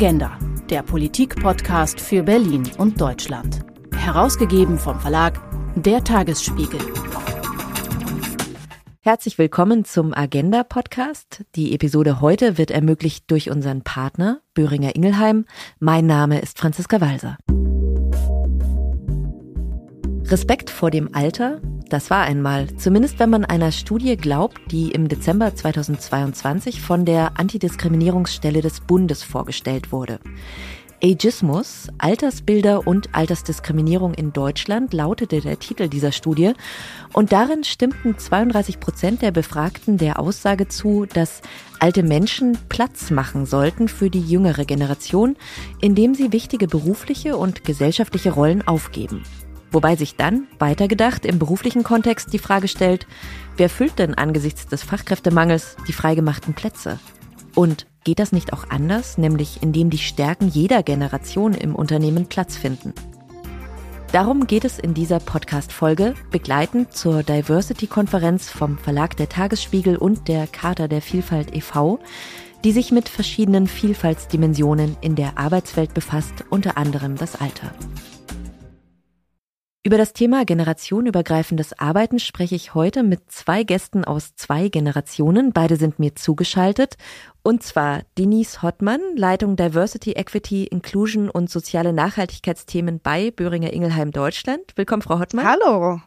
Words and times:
Agenda, 0.00 0.38
der 0.70 0.84
Politik-Podcast 0.84 2.00
für 2.00 2.22
Berlin 2.22 2.62
und 2.78 3.00
Deutschland. 3.00 3.66
Herausgegeben 3.96 4.78
vom 4.78 5.00
Verlag 5.00 5.40
Der 5.74 6.04
Tagesspiegel. 6.04 6.78
Herzlich 9.00 9.38
willkommen 9.38 9.84
zum 9.84 10.14
Agenda-Podcast. 10.14 11.44
Die 11.56 11.74
Episode 11.74 12.20
heute 12.20 12.58
wird 12.58 12.70
ermöglicht 12.70 13.28
durch 13.28 13.50
unseren 13.50 13.82
Partner 13.82 14.40
Böhringer 14.54 14.94
Ingelheim. 14.94 15.46
Mein 15.80 16.06
Name 16.06 16.38
ist 16.38 16.60
Franziska 16.60 17.00
Walser. 17.00 17.36
Respekt 20.30 20.70
vor 20.70 20.92
dem 20.92 21.12
Alter, 21.12 21.60
das 21.88 22.10
war 22.10 22.24
einmal, 22.24 22.68
zumindest 22.76 23.18
wenn 23.18 23.30
man 23.30 23.44
einer 23.44 23.72
Studie 23.72 24.16
glaubt, 24.16 24.60
die 24.70 24.90
im 24.90 25.08
Dezember 25.08 25.54
2022 25.54 26.80
von 26.80 27.04
der 27.04 27.38
Antidiskriminierungsstelle 27.38 28.60
des 28.60 28.80
Bundes 28.80 29.22
vorgestellt 29.22 29.90
wurde. 29.90 30.20
Ageismus, 31.02 31.86
Altersbilder 31.98 32.86
und 32.86 33.14
Altersdiskriminierung 33.14 34.14
in 34.14 34.32
Deutschland 34.32 34.92
lautete 34.92 35.40
der 35.40 35.58
Titel 35.60 35.88
dieser 35.88 36.10
Studie. 36.10 36.54
Und 37.12 37.32
darin 37.32 37.62
stimmten 37.62 38.18
32 38.18 38.80
Prozent 38.80 39.22
der 39.22 39.30
Befragten 39.30 39.96
der 39.96 40.18
Aussage 40.18 40.66
zu, 40.66 41.06
dass 41.06 41.40
alte 41.78 42.02
Menschen 42.02 42.58
Platz 42.68 43.12
machen 43.12 43.46
sollten 43.46 43.86
für 43.86 44.10
die 44.10 44.22
jüngere 44.22 44.64
Generation, 44.64 45.36
indem 45.80 46.14
sie 46.14 46.32
wichtige 46.32 46.66
berufliche 46.66 47.36
und 47.36 47.64
gesellschaftliche 47.64 48.32
Rollen 48.32 48.66
aufgeben. 48.66 49.22
Wobei 49.70 49.96
sich 49.96 50.16
dann, 50.16 50.46
weitergedacht, 50.58 51.26
im 51.26 51.38
beruflichen 51.38 51.82
Kontext 51.82 52.32
die 52.32 52.38
Frage 52.38 52.68
stellt, 52.68 53.06
wer 53.56 53.68
füllt 53.68 53.98
denn 53.98 54.14
angesichts 54.14 54.66
des 54.66 54.82
Fachkräftemangels 54.82 55.76
die 55.86 55.92
freigemachten 55.92 56.54
Plätze? 56.54 56.98
Und 57.54 57.86
geht 58.04 58.18
das 58.18 58.32
nicht 58.32 58.52
auch 58.52 58.70
anders, 58.70 59.18
nämlich 59.18 59.62
indem 59.62 59.90
die 59.90 59.98
Stärken 59.98 60.48
jeder 60.48 60.82
Generation 60.82 61.54
im 61.54 61.74
Unternehmen 61.74 62.26
Platz 62.26 62.56
finden? 62.56 62.94
Darum 64.12 64.46
geht 64.46 64.64
es 64.64 64.78
in 64.78 64.94
dieser 64.94 65.20
Podcast-Folge, 65.20 66.14
begleitend 66.30 66.94
zur 66.94 67.22
Diversity-Konferenz 67.22 68.48
vom 68.48 68.78
Verlag 68.78 69.18
der 69.18 69.28
Tagesspiegel 69.28 69.96
und 69.98 70.28
der 70.28 70.46
Charta 70.46 70.88
der 70.88 71.02
Vielfalt 71.02 71.54
e.V., 71.54 71.98
die 72.64 72.72
sich 72.72 72.90
mit 72.90 73.10
verschiedenen 73.10 73.66
Vielfaltsdimensionen 73.66 74.96
in 75.02 75.14
der 75.14 75.36
Arbeitswelt 75.36 75.92
befasst, 75.92 76.44
unter 76.48 76.78
anderem 76.78 77.16
das 77.16 77.38
Alter. 77.38 77.72
Über 79.84 79.96
das 79.96 80.12
Thema 80.12 80.44
generationenübergreifendes 80.44 81.78
Arbeiten 81.78 82.18
spreche 82.18 82.56
ich 82.56 82.74
heute 82.74 83.04
mit 83.04 83.30
zwei 83.30 83.62
Gästen 83.62 84.04
aus 84.04 84.34
zwei 84.34 84.68
Generationen. 84.68 85.52
Beide 85.52 85.76
sind 85.76 86.00
mir 86.00 86.16
zugeschaltet. 86.16 86.96
Und 87.44 87.62
zwar 87.62 88.02
Denise 88.18 88.60
Hottmann, 88.60 89.00
Leitung 89.14 89.54
Diversity, 89.54 90.12
Equity, 90.12 90.64
Inclusion 90.64 91.30
und 91.30 91.48
soziale 91.48 91.92
Nachhaltigkeitsthemen 91.92 92.98
bei 93.00 93.30
Böhringer 93.30 93.72
Ingelheim 93.72 94.10
Deutschland. 94.10 94.72
Willkommen, 94.74 95.02
Frau 95.02 95.20
Hottmann. 95.20 95.46
Hallo. 95.46 96.00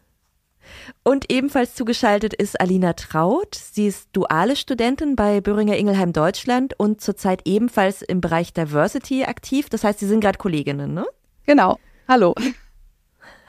Und 1.04 1.32
ebenfalls 1.32 1.74
zugeschaltet 1.74 2.34
ist 2.34 2.60
Alina 2.60 2.94
Traut. 2.94 3.56
Sie 3.56 3.88
ist 3.88 4.10
duale 4.12 4.58
Studentin 4.58 5.16
bei 5.16 5.40
Böhringer 5.40 5.78
Ingelheim 5.78 6.12
Deutschland 6.12 6.78
und 6.78 7.00
zurzeit 7.00 7.44
ebenfalls 7.46 8.02
im 8.02 8.20
Bereich 8.20 8.54
Diversity 8.54 9.24
aktiv. 9.24 9.70
Das 9.70 9.86
heißt, 9.86 10.00
Sie 10.00 10.08
sind 10.08 10.20
gerade 10.20 10.38
Kolleginnen, 10.38 10.94
ne? 10.94 11.06
Genau. 11.46 11.80
Hallo. 12.08 12.36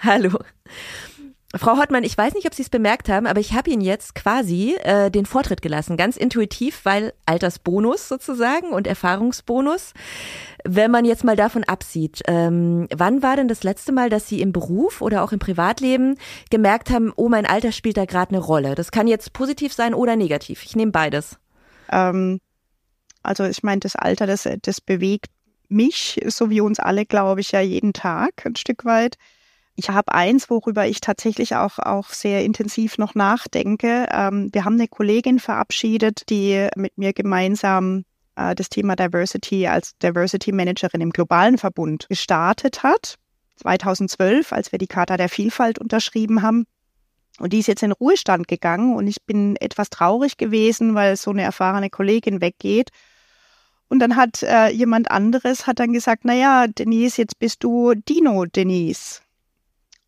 Hallo. 0.05 0.39
Frau 1.55 1.77
Hottmann, 1.77 2.03
ich 2.03 2.17
weiß 2.19 2.35
nicht, 2.35 2.47
ob 2.47 2.55
Sie 2.55 2.63
es 2.63 2.71
bemerkt 2.71 3.09
haben, 3.09 3.27
aber 3.27 3.39
ich 3.39 3.53
habe 3.53 3.71
Ihnen 3.71 3.83
jetzt 3.83 4.15
quasi 4.15 4.75
äh, 4.83 5.11
den 5.11 5.27
Vortritt 5.27 5.63
gelassen, 5.63 5.97
ganz 5.97 6.17
intuitiv, 6.17 6.81
weil 6.85 7.13
Altersbonus 7.27 8.09
sozusagen 8.09 8.71
und 8.71 8.87
Erfahrungsbonus. 8.87 9.93
Wenn 10.65 10.91
man 10.91 11.05
jetzt 11.05 11.25
mal 11.25 11.37
davon 11.37 11.63
absieht, 11.63 12.23
ähm, 12.27 12.89
wann 12.93 13.23
war 13.23 13.37
denn 13.37 13.49
das 13.49 13.63
letzte 13.63 13.93
Mal, 13.93 14.09
dass 14.09 14.29
Sie 14.29 14.41
im 14.41 14.53
Beruf 14.53 15.03
oder 15.03 15.23
auch 15.23 15.31
im 15.31 15.39
Privatleben 15.39 16.17
gemerkt 16.51 16.91
haben, 16.91 17.13
oh, 17.15 17.29
mein 17.29 17.47
Alter 17.47 17.71
spielt 17.71 17.99
da 17.99 18.07
gerade 18.07 18.31
eine 18.31 18.41
Rolle? 18.41 18.75
Das 18.75 18.91
kann 18.91 19.07
jetzt 19.07 19.33
positiv 19.35 19.73
sein 19.73 19.95
oder 19.95 20.17
negativ. 20.17 20.65
Ich 20.65 20.75
nehme 20.75 20.91
beides. 20.91 21.39
Ähm, 21.91 22.41
also 23.23 23.45
ich 23.45 23.63
meine, 23.63 23.81
das 23.81 23.95
Alter, 23.95 24.27
das, 24.27 24.49
das 24.63 24.81
bewegt 24.81 25.27
mich, 25.69 26.21
so 26.27 26.51
wie 26.51 26.61
uns 26.61 26.81
alle, 26.81 27.05
glaube 27.05 27.41
ich, 27.43 27.53
ja 27.53 27.61
jeden 27.61 27.93
Tag 27.93 28.45
ein 28.45 28.57
Stück 28.57 28.85
weit. 28.85 29.17
Ich 29.75 29.89
habe 29.89 30.13
eins, 30.13 30.51
worüber 30.51 30.87
ich 30.87 31.01
tatsächlich 31.01 31.57
auch, 31.57 31.79
auch 31.79 32.11
sehr 32.11 32.45
intensiv 32.45 32.99
noch 32.99 33.15
nachdenke. 33.15 34.07
Ähm, 34.11 34.51
wir 34.53 34.65
haben 34.65 34.75
eine 34.75 34.89
Kollegin 34.89 35.39
verabschiedet, 35.39 36.29
die 36.29 36.69
mit 36.77 36.99
mir 36.99 37.13
gemeinsam 37.15 38.05
äh, 38.37 38.55
das 38.55 38.69
Thema 38.69 38.97
Diversity 38.97 39.67
als 39.67 39.97
Diversity 39.99 40.53
Managerin 40.53 41.01
im 41.01 41.11
globalen 41.11 41.57
Verbund 41.57 42.07
gestartet 42.09 42.83
hat. 42.83 43.17
2012, 43.57 44.53
als 44.53 44.73
wir 44.73 44.79
die 44.79 44.87
Charta 44.87 45.17
der 45.17 45.29
Vielfalt 45.29 45.79
unterschrieben 45.79 46.43
haben. 46.43 46.67
Und 47.39 47.53
die 47.53 47.61
ist 47.61 47.69
jetzt 47.69 47.83
in 47.83 47.93
Ruhestand 47.93 48.49
gegangen 48.49 48.95
und 48.95 49.07
ich 49.07 49.23
bin 49.25 49.57
etwas 49.57 49.89
traurig 49.89 50.37
gewesen, 50.37 50.95
weil 50.95 51.17
so 51.17 51.31
eine 51.31 51.43
erfahrene 51.43 51.89
Kollegin 51.89 52.41
weggeht. 52.43 52.91
Und 53.89 54.01
dann 54.01 54.17
hat 54.17 54.43
äh, 54.43 54.69
jemand 54.69 55.11
anderes 55.11 55.67
hat 55.67 55.79
dann 55.79 55.93
gesagt, 55.93 56.25
na 56.25 56.35
ja, 56.35 56.67
Denise, 56.67 57.19
jetzt 57.19 57.39
bist 57.39 57.63
du 57.65 57.95
Dino 57.95 58.45
Denise. 58.47 59.23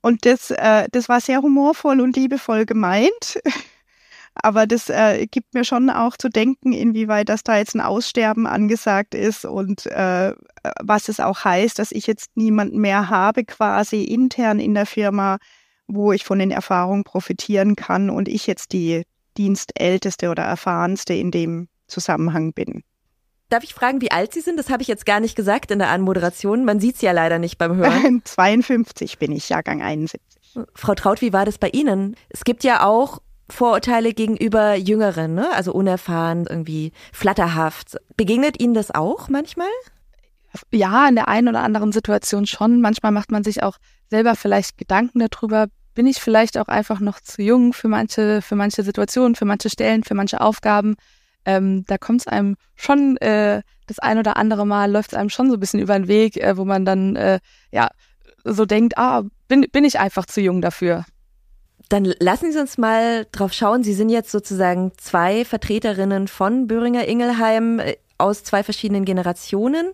Und 0.05 0.27
das, 0.27 0.51
äh, 0.51 0.87
das 0.93 1.09
war 1.09 1.19
sehr 1.19 1.41
humorvoll 1.41 2.03
und 2.03 2.15
liebevoll 2.15 2.67
gemeint. 2.67 3.41
Aber 4.35 4.67
das 4.67 4.91
äh, 4.91 5.27
gibt 5.31 5.55
mir 5.55 5.65
schon 5.65 5.89
auch 5.89 6.19
zu 6.19 6.29
denken, 6.29 6.75
inwieweit 6.75 7.31
das 7.31 7.43
da 7.43 7.57
jetzt 7.57 7.75
ein 7.75 7.81
Aussterben 7.81 8.47
angesagt 8.47 9.15
ist 9.15 9.47
und 9.47 9.87
äh, 9.87 10.35
was 10.83 11.09
es 11.09 11.21
auch 11.21 11.47
heißt, 11.47 11.79
dass 11.79 11.91
ich 11.91 12.07
jetzt 12.07 12.37
niemanden 12.37 12.81
mehr 12.81 13.09
habe, 13.09 13.45
quasi 13.45 14.03
intern 14.05 14.61
in 14.61 14.75
der 14.75 14.85
Firma, 14.85 15.39
wo 15.87 16.13
ich 16.13 16.25
von 16.25 16.39
den 16.39 16.51
Erfahrungen 16.51 17.05
profitieren 17.05 17.75
kann 17.75 18.11
und 18.11 18.29
ich 18.29 18.47
jetzt 18.47 18.73
die 18.73 19.05
Dienstälteste 19.39 20.29
oder 20.29 20.43
Erfahrenste 20.43 21.15
in 21.15 21.31
dem 21.31 21.69
Zusammenhang 21.87 22.53
bin. 22.53 22.83
Darf 23.55 23.63
ich 23.63 23.73
fragen, 23.73 24.01
wie 24.01 24.11
alt 24.11 24.35
Sie 24.35 24.41
sind? 24.41 24.59
Das 24.59 24.69
habe 24.69 24.83
ich 24.83 24.89
jetzt 24.89 25.07
gar 25.07 25.21
nicht 25.21 25.37
gesagt 25.37 25.71
in 25.71 25.79
der 25.79 25.91
Anmoderation. 25.91 26.65
Man 26.65 26.81
sieht 26.81 26.97
es 26.97 27.03
ja 27.03 27.13
leider 27.13 27.39
nicht 27.39 27.57
beim 27.57 27.77
Hören. 27.77 28.21
52 28.25 29.21
bin 29.21 29.31
ich, 29.31 29.49
Jahrgang 29.49 29.81
71. 29.81 30.21
Frau 30.75 30.97
Traut, 30.97 31.21
wie 31.21 31.33
war 31.33 31.45
das 31.45 31.59
bei 31.59 31.69
Ihnen? 31.69 32.17
Es 32.31 32.43
gibt 32.43 32.65
ja 32.65 32.85
auch 32.85 33.23
Vorurteile 33.49 34.13
gegenüber 34.13 34.75
Jüngeren, 34.75 35.35
ne? 35.35 35.53
also 35.53 35.73
unerfahren, 35.73 36.49
irgendwie 36.51 36.91
flatterhaft. 37.13 37.97
Begegnet 38.17 38.61
Ihnen 38.61 38.75
das 38.75 38.93
auch 38.93 39.29
manchmal? 39.29 39.69
Ja, 40.73 41.07
in 41.07 41.15
der 41.15 41.29
einen 41.29 41.47
oder 41.47 41.63
anderen 41.63 41.93
Situation 41.93 42.47
schon. 42.47 42.81
Manchmal 42.81 43.13
macht 43.13 43.31
man 43.31 43.45
sich 43.45 43.63
auch 43.63 43.77
selber 44.11 44.35
vielleicht 44.35 44.79
Gedanken 44.79 45.25
darüber, 45.31 45.69
bin 45.95 46.09
ich 46.09 46.17
vielleicht 46.17 46.59
auch 46.59 46.67
einfach 46.67 46.99
noch 46.99 47.21
zu 47.21 47.41
jung 47.41 47.73
für 47.73 47.87
manche, 47.87 48.43
für 48.43 48.57
manche 48.57 48.83
Situationen, 48.83 49.37
für 49.37 49.45
manche 49.45 49.71
Stellen, 49.71 50.03
für 50.03 50.15
manche 50.15 50.41
Aufgaben 50.41 50.97
ähm, 51.45 51.85
da 51.87 51.99
kommt 51.99 52.21
es 52.23 52.27
einem 52.27 52.57
schon 52.75 53.17
äh, 53.19 53.63
das 53.87 53.99
ein 53.99 54.19
oder 54.19 54.37
andere 54.37 54.67
Mal 54.67 54.91
läuft 54.91 55.13
es 55.13 55.19
einem 55.19 55.29
schon 55.29 55.49
so 55.49 55.57
ein 55.57 55.61
bisschen 55.61 55.81
über 55.81 55.95
den 55.95 56.09
Weg, 56.09 56.37
äh, 56.37 56.57
wo 56.57 56.65
man 56.65 56.85
dann 56.85 57.17
äh, 57.17 57.41
ja 57.71 57.89
so 58.45 58.67
denkt, 58.67 58.99
ah, 58.99 59.23
bin, 59.49 59.67
bin 59.73 59.85
ich 59.85 59.99
einfach 59.99 60.27
zu 60.27 60.41
jung 60.41 60.61
dafür. 60.61 61.05
Dann 61.89 62.05
lassen 62.19 62.53
Sie 62.53 62.59
uns 62.59 62.79
mal 62.79 63.27
drauf 63.31 63.53
schauen. 63.53 63.83
Sie 63.83 63.95
sind 63.95 64.09
jetzt 64.09 64.31
sozusagen 64.31 64.93
zwei 64.97 65.45
Vertreterinnen 65.45 66.29
von 66.29 66.67
Böhringer 66.67 67.07
Ingelheim 67.07 67.81
aus 68.19 68.45
zwei 68.45 68.63
verschiedenen 68.63 69.05
Generationen. 69.05 69.93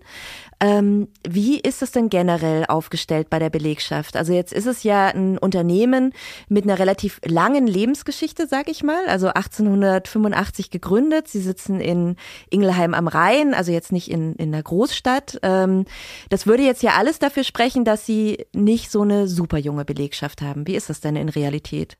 Ähm, 0.62 1.08
wie 1.26 1.58
ist 1.58 1.80
es 1.80 1.90
denn 1.90 2.10
generell 2.10 2.66
aufgestellt 2.66 3.30
bei 3.30 3.38
der 3.38 3.48
Belegschaft? 3.48 4.14
Also 4.14 4.34
jetzt 4.34 4.52
ist 4.52 4.66
es 4.66 4.82
ja 4.82 5.06
ein 5.06 5.38
Unternehmen 5.38 6.12
mit 6.48 6.64
einer 6.64 6.78
relativ 6.78 7.20
langen 7.24 7.66
Lebensgeschichte, 7.66 8.46
sag 8.46 8.68
ich 8.68 8.82
mal. 8.82 9.06
Also 9.08 9.28
1885 9.28 10.70
gegründet. 10.70 11.28
Sie 11.28 11.40
sitzen 11.40 11.80
in 11.80 12.16
Ingelheim 12.50 12.92
am 12.92 13.08
Rhein, 13.08 13.54
also 13.54 13.72
jetzt 13.72 13.90
nicht 13.90 14.10
in, 14.10 14.34
in 14.34 14.52
einer 14.52 14.62
Großstadt. 14.62 15.38
Ähm, 15.42 15.86
das 16.28 16.46
würde 16.46 16.62
jetzt 16.62 16.82
ja 16.82 16.92
alles 16.98 17.18
dafür 17.18 17.44
sprechen, 17.44 17.86
dass 17.86 18.04
Sie 18.04 18.44
nicht 18.52 18.90
so 18.90 19.00
eine 19.00 19.28
super 19.28 19.56
junge 19.56 19.86
Belegschaft 19.86 20.42
haben. 20.42 20.66
Wie 20.66 20.76
ist 20.76 20.90
das 20.90 21.00
denn 21.00 21.16
in 21.16 21.30
Realität? 21.30 21.96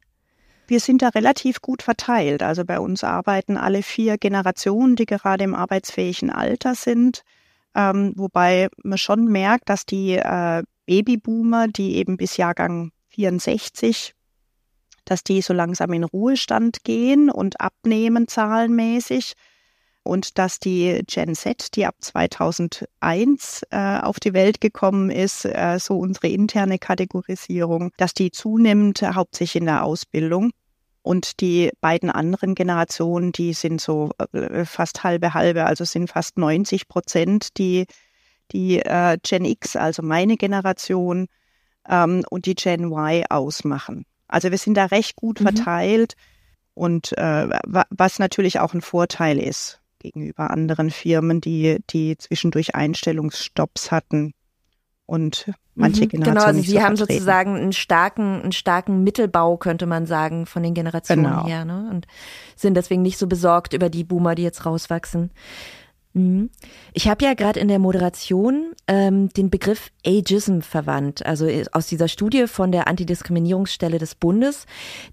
Wir 0.70 0.80
sind 0.80 1.02
da 1.02 1.08
relativ 1.08 1.60
gut 1.60 1.82
verteilt. 1.82 2.42
Also 2.42 2.64
bei 2.64 2.78
uns 2.78 3.04
arbeiten 3.04 3.56
alle 3.56 3.82
vier 3.82 4.18
Generationen, 4.18 4.96
die 4.96 5.06
gerade 5.06 5.44
im 5.44 5.54
arbeitsfähigen 5.54 6.30
Alter 6.30 6.74
sind 6.74 7.22
ähm, 7.74 8.12
wobei 8.16 8.68
man 8.82 8.98
schon 8.98 9.26
merkt, 9.26 9.68
dass 9.68 9.86
die 9.86 10.14
äh, 10.14 10.62
Babyboomer, 10.86 11.68
die 11.68 11.96
eben 11.96 12.16
bis 12.16 12.36
Jahrgang 12.36 12.90
64, 13.08 14.14
dass 15.04 15.22
die 15.22 15.42
so 15.42 15.52
langsam 15.52 15.92
in 15.92 16.04
Ruhestand 16.04 16.84
gehen 16.84 17.30
und 17.30 17.60
abnehmen 17.60 18.28
zahlenmäßig 18.28 19.34
und 20.02 20.38
dass 20.38 20.58
die 20.58 21.02
Gen 21.06 21.34
Z, 21.34 21.76
die 21.76 21.86
ab 21.86 21.94
2001 22.00 23.62
äh, 23.70 23.98
auf 24.00 24.18
die 24.18 24.32
Welt 24.32 24.60
gekommen 24.60 25.10
ist, 25.10 25.44
äh, 25.44 25.78
so 25.78 25.98
unsere 25.98 26.28
interne 26.28 26.78
Kategorisierung, 26.78 27.92
dass 27.98 28.14
die 28.14 28.30
zunimmt, 28.30 29.02
hauptsächlich 29.02 29.60
in 29.60 29.66
der 29.66 29.84
Ausbildung. 29.84 30.50
Und 31.02 31.40
die 31.40 31.70
beiden 31.80 32.10
anderen 32.10 32.54
Generationen, 32.54 33.32
die 33.32 33.54
sind 33.54 33.80
so 33.80 34.10
äh, 34.32 34.64
fast 34.64 35.02
halbe 35.02 35.32
halbe, 35.32 35.64
also 35.64 35.84
sind 35.84 36.10
fast 36.10 36.36
90 36.36 36.88
Prozent, 36.88 37.56
die 37.58 37.86
die 38.52 38.80
äh, 38.80 39.16
Gen 39.22 39.44
X, 39.44 39.76
also 39.76 40.02
meine 40.02 40.36
Generation, 40.36 41.28
ähm, 41.88 42.24
und 42.30 42.46
die 42.46 42.54
Gen 42.54 42.84
Y 42.92 43.24
ausmachen. 43.30 44.04
Also 44.28 44.50
wir 44.50 44.58
sind 44.58 44.74
da 44.74 44.86
recht 44.86 45.16
gut 45.16 45.40
mhm. 45.40 45.44
verteilt 45.44 46.14
und 46.74 47.16
äh, 47.18 47.48
was 47.90 48.18
natürlich 48.18 48.60
auch 48.60 48.74
ein 48.74 48.80
Vorteil 48.80 49.38
ist 49.38 49.80
gegenüber 49.98 50.50
anderen 50.50 50.90
Firmen, 50.90 51.40
die, 51.40 51.78
die 51.90 52.16
zwischendurch 52.16 52.74
Einstellungsstopps 52.74 53.90
hatten 53.90 54.32
und 55.10 55.50
manche 55.74 56.04
mhm, 56.04 56.08
Generationen. 56.08 56.36
Genau, 56.36 56.46
also 56.46 56.60
Sie 56.60 56.70
so 56.70 56.80
haben 56.80 56.96
vertreten. 56.96 57.18
sozusagen 57.18 57.56
einen 57.56 57.72
starken, 57.72 58.42
einen 58.42 58.52
starken 58.52 59.02
Mittelbau, 59.02 59.56
könnte 59.56 59.86
man 59.86 60.06
sagen, 60.06 60.46
von 60.46 60.62
den 60.62 60.72
Generationen 60.72 61.24
genau. 61.24 61.46
her, 61.46 61.64
ne? 61.64 61.88
Und 61.90 62.06
sind 62.54 62.74
deswegen 62.76 63.02
nicht 63.02 63.18
so 63.18 63.26
besorgt 63.26 63.72
über 63.72 63.90
die 63.90 64.04
Boomer, 64.04 64.36
die 64.36 64.44
jetzt 64.44 64.64
rauswachsen. 64.64 65.32
Mhm. 66.12 66.50
Ich 66.92 67.06
habe 67.06 67.24
ja 67.24 67.34
gerade 67.34 67.60
in 67.60 67.68
der 67.68 67.78
Moderation 67.78 68.72
ähm, 68.88 69.28
den 69.28 69.48
Begriff 69.48 69.90
Ageism 70.04 70.60
verwandt, 70.60 71.24
also 71.24 71.48
aus 71.70 71.86
dieser 71.86 72.08
Studie 72.08 72.48
von 72.48 72.72
der 72.72 72.88
Antidiskriminierungsstelle 72.88 73.98
des 73.98 74.16
Bundes. 74.16 74.66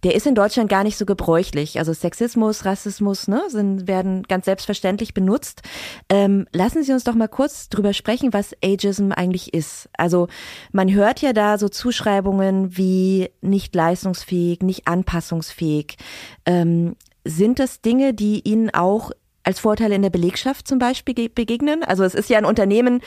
Der 0.04 0.16
ist 0.16 0.26
in 0.26 0.34
Deutschland 0.34 0.70
gar 0.70 0.84
nicht 0.84 0.98
so 0.98 1.06
gebräuchlich. 1.06 1.78
Also 1.78 1.94
Sexismus, 1.94 2.66
Rassismus 2.66 3.28
ne, 3.28 3.44
sind, 3.50 3.88
werden 3.88 4.24
ganz 4.24 4.46
selbstverständlich 4.46 5.14
benutzt. 5.14 5.62
Ähm, 6.10 6.48
lassen 6.52 6.82
Sie 6.82 6.94
uns 6.94 7.04
doch 7.04 7.16
mal 7.16 7.28
kurz 7.28 7.70
drüber 7.70 7.94
sprechen, 7.94 8.34
was 8.34 8.56
Ageism 8.64 9.12
eigentlich 9.12 9.54
ist. 9.54 9.90
Also 9.98 10.28
man 10.72 10.92
hört 10.92 11.22
ja 11.22 11.32
da 11.32 11.60
so 11.60 11.70
Zuschreibungen 11.70 12.76
wie 12.76 13.30
nicht 13.42 13.76
leistungsfähig, 13.76 14.62
nicht 14.64 14.88
anpassungsfähig. 14.88 15.98
Ähm, 16.48 16.96
sind 17.24 17.60
das 17.60 17.82
Dinge, 17.82 18.14
die 18.14 18.42
Ihnen 18.48 18.74
auch 18.74 19.12
als 19.48 19.62
Vorteile 19.62 19.96
in 19.96 20.02
der 20.02 20.10
Belegschaft 20.10 20.68
zum 20.68 20.78
Beispiel 20.78 21.30
begegnen? 21.30 21.82
Also 21.82 22.04
es 22.04 22.14
ist 22.14 22.30
ja 22.30 22.38
ein 22.38 22.44
Unternehmen, 22.44 23.00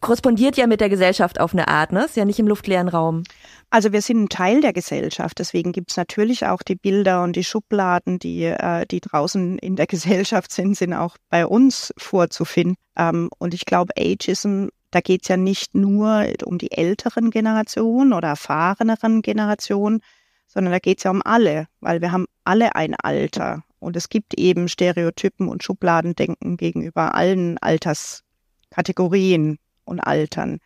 korrespondiert 0.00 0.56
ja 0.56 0.66
mit 0.66 0.80
der 0.80 0.88
Gesellschaft 0.88 1.38
auf 1.38 1.52
eine 1.52 1.68
Art, 1.68 1.92
ne? 1.92 2.04
Ist 2.04 2.16
ja 2.16 2.24
nicht 2.24 2.40
im 2.40 2.48
luftleeren 2.48 2.88
Raum. 2.88 3.22
Also 3.70 3.92
wir 3.92 4.02
sind 4.02 4.24
ein 4.24 4.28
Teil 4.28 4.60
der 4.60 4.72
Gesellschaft, 4.72 5.38
deswegen 5.38 5.70
gibt 5.70 5.92
es 5.92 5.96
natürlich 5.96 6.46
auch 6.46 6.62
die 6.62 6.74
Bilder 6.74 7.22
und 7.22 7.36
die 7.36 7.44
Schubladen, 7.44 8.18
die, 8.18 8.42
äh, 8.42 8.86
die 8.86 9.00
draußen 9.00 9.56
in 9.58 9.76
der 9.76 9.86
Gesellschaft 9.94 10.50
sind, 10.50 10.76
sind 10.76 10.94
auch 10.94 11.16
bei 11.30 11.46
uns 11.46 11.94
vorzufinden. 11.96 12.76
Ähm, 12.96 13.30
und 13.38 13.54
ich 13.54 13.64
glaube, 13.64 13.92
Ageism, 13.96 14.66
da 14.90 15.00
geht 15.00 15.22
es 15.22 15.28
ja 15.28 15.36
nicht 15.36 15.76
nur 15.76 16.26
um 16.44 16.58
die 16.58 16.72
älteren 16.72 17.30
Generationen 17.30 18.12
oder 18.12 18.28
erfahreneren 18.28 19.22
Generationen, 19.22 20.00
sondern 20.48 20.72
da 20.72 20.80
geht 20.80 20.98
es 20.98 21.04
ja 21.04 21.12
um 21.12 21.22
alle, 21.24 21.68
weil 21.80 22.00
wir 22.00 22.10
haben 22.10 22.26
alle 22.42 22.74
ein 22.74 22.96
Alter. 22.96 23.62
Und 23.84 23.96
es 23.96 24.08
gibt 24.08 24.38
eben 24.38 24.68
Stereotypen 24.68 25.48
und 25.48 25.62
Schubladendenken 25.62 26.56
gegenüber 26.56 27.14
allen 27.14 27.58
Alterskategorien 27.58 29.58
und 29.84 30.00
Altern. 30.00 30.58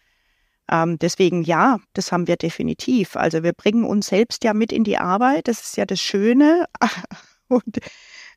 Ähm, 0.71 0.99
deswegen 0.99 1.43
ja, 1.43 1.79
das 1.95 2.13
haben 2.13 2.27
wir 2.27 2.37
definitiv. 2.37 3.17
Also 3.17 3.43
wir 3.43 3.53
bringen 3.53 3.85
uns 3.85 4.07
selbst 4.07 4.45
ja 4.45 4.55
mit 4.55 4.73
in 4.73 4.85
die 4.85 4.99
Arbeit. 4.99 5.49
Das 5.49 5.61
ist 5.61 5.77
ja 5.77 5.87
das 5.87 6.01
Schöne. 6.01 6.67
und, 7.49 7.79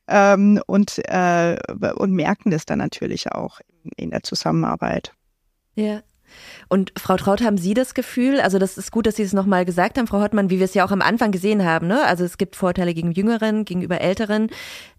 ähm, 0.07 0.61
und, 0.65 0.97
äh, 1.05 1.57
und 1.95 2.13
merken 2.13 2.51
das 2.51 2.65
dann 2.65 2.79
natürlich 2.79 3.31
auch 3.31 3.59
in, 3.83 3.91
in 3.97 4.11
der 4.11 4.23
Zusammenarbeit. 4.23 5.13
Ja. 5.75 6.01
Und 6.69 6.93
Frau 6.97 7.17
Traut, 7.17 7.41
haben 7.41 7.57
Sie 7.57 7.73
das 7.73 7.93
Gefühl, 7.93 8.39
also 8.39 8.59
das 8.59 8.77
ist 8.77 8.91
gut, 8.91 9.05
dass 9.05 9.15
Sie 9.15 9.23
es 9.23 9.33
nochmal 9.33 9.65
gesagt 9.65 9.97
haben, 9.97 10.07
Frau 10.07 10.21
Hottmann, 10.21 10.49
wie 10.49 10.59
wir 10.59 10.65
es 10.65 10.73
ja 10.73 10.85
auch 10.85 10.91
am 10.91 11.01
Anfang 11.01 11.31
gesehen 11.31 11.65
haben, 11.65 11.87
ne? 11.87 12.03
Also 12.05 12.23
es 12.23 12.37
gibt 12.37 12.55
Vorteile 12.55 12.93
gegen 12.93 13.11
Jüngeren, 13.11 13.65
gegenüber 13.65 14.01
Älteren. 14.01 14.49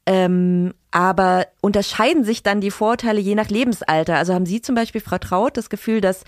Ähm, 0.04 0.74
aber 0.90 1.46
unterscheiden 1.60 2.24
sich 2.24 2.42
dann 2.42 2.60
die 2.60 2.72
Vorteile 2.72 3.20
je 3.20 3.34
nach 3.34 3.48
Lebensalter? 3.48 4.16
Also 4.16 4.34
haben 4.34 4.46
Sie 4.46 4.60
zum 4.60 4.74
Beispiel, 4.74 5.00
Frau 5.00 5.18
Traut, 5.18 5.56
das 5.56 5.70
Gefühl, 5.70 6.00
dass 6.00 6.24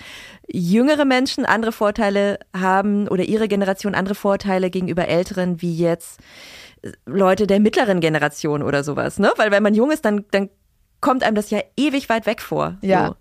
jüngere 0.46 1.04
Menschen 1.04 1.44
andere 1.44 1.72
Vorteile 1.72 2.38
haben 2.56 3.08
oder 3.08 3.24
Ihre 3.24 3.48
Generation 3.48 3.94
andere 3.94 4.14
Vorteile 4.14 4.70
gegenüber 4.70 5.08
Älteren, 5.08 5.60
wie 5.60 5.76
jetzt 5.76 6.20
Leute 7.06 7.46
der 7.46 7.60
mittleren 7.60 8.00
Generation 8.00 8.62
oder 8.62 8.84
sowas, 8.84 9.18
ne? 9.18 9.32
Weil 9.36 9.50
wenn 9.50 9.62
man 9.62 9.74
jung 9.74 9.90
ist, 9.90 10.04
dann, 10.04 10.24
dann 10.30 10.50
kommt 11.00 11.22
einem 11.22 11.34
das 11.34 11.50
ja 11.50 11.60
ewig 11.76 12.08
weit 12.08 12.26
weg 12.26 12.40
vor. 12.40 12.76
Ja. 12.80 13.08
So. 13.08 13.14